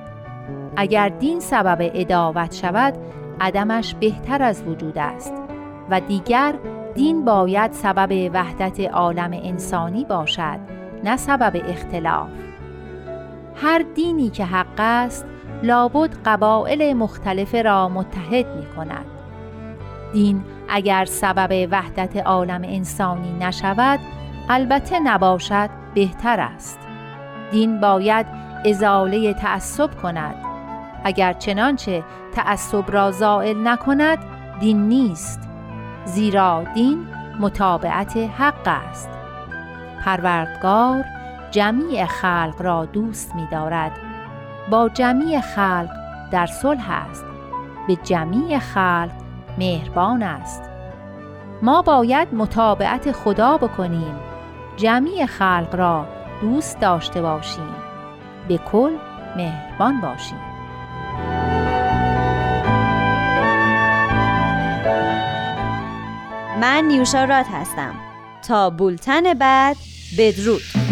اگر 0.75 1.09
دین 1.09 1.39
سبب 1.39 1.91
اداوت 1.93 2.53
شود 2.53 2.93
عدمش 3.41 3.95
بهتر 3.95 4.43
از 4.43 4.63
وجود 4.63 4.97
است 4.97 5.33
و 5.89 5.99
دیگر 5.99 6.55
دین 6.95 7.25
باید 7.25 7.71
سبب 7.71 8.31
وحدت 8.33 8.79
عالم 8.79 9.31
انسانی 9.33 10.05
باشد 10.05 10.59
نه 11.03 11.17
سبب 11.17 11.61
اختلاف. 11.67 12.29
هر 13.55 13.85
دینی 13.95 14.29
که 14.29 14.45
حق 14.45 14.79
است 14.79 15.25
لابد 15.63 16.09
قبائل 16.25 16.93
مختلف 16.93 17.55
را 17.55 17.89
متحد 17.89 18.47
می 18.55 18.65
کند 18.75 19.05
دین 20.13 20.43
اگر 20.69 21.05
سبب 21.05 21.67
وحدت 21.71 22.17
عالم 22.17 22.61
انسانی 22.63 23.33
نشود 23.39 23.99
البته 24.49 24.99
نباشد 24.99 25.69
بهتر 25.93 26.39
است. 26.39 26.79
دین 27.51 27.79
باید 27.79 28.25
ازاله 28.65 29.33
تعصب 29.33 30.01
کند. 30.01 30.52
اگر 31.03 31.33
چنانچه 31.33 32.03
تعصب 32.31 32.91
را 32.91 33.11
زائل 33.11 33.67
نکند 33.67 34.17
دین 34.59 34.87
نیست 34.87 35.39
زیرا 36.05 36.63
دین 36.73 37.07
متابعت 37.39 38.17
حق 38.17 38.67
است. 38.67 39.09
پروردگار 40.05 41.05
جمیع 41.51 42.05
خلق 42.05 42.55
را 42.59 42.85
دوست 42.85 43.35
می 43.35 43.47
دارد 43.51 43.91
با 44.71 44.89
جمیع 44.89 45.41
خلق 45.41 45.89
در 46.31 46.45
صلح 46.45 46.91
است. 46.91 47.25
به 47.87 47.95
جمیع 47.95 48.59
خلق 48.59 49.11
مهربان 49.57 50.23
است. 50.23 50.63
ما 51.61 51.81
باید 51.81 52.33
متابعت 52.33 53.11
خدا 53.11 53.57
بکنیم. 53.57 54.15
جمیع 54.77 55.25
خلق 55.25 55.75
را 55.75 56.05
دوست 56.41 56.79
داشته 56.79 57.21
باشیم. 57.21 57.75
به 58.47 58.57
کل 58.57 58.91
مهربان 59.35 60.01
باشیم. 60.01 60.52
من 66.63 66.83
نیوشا 66.83 67.23
رات 67.23 67.45
هستم. 67.51 67.95
تا 68.47 68.69
بولتن 68.69 69.33
بعد 69.33 69.77
بدرود. 70.17 70.82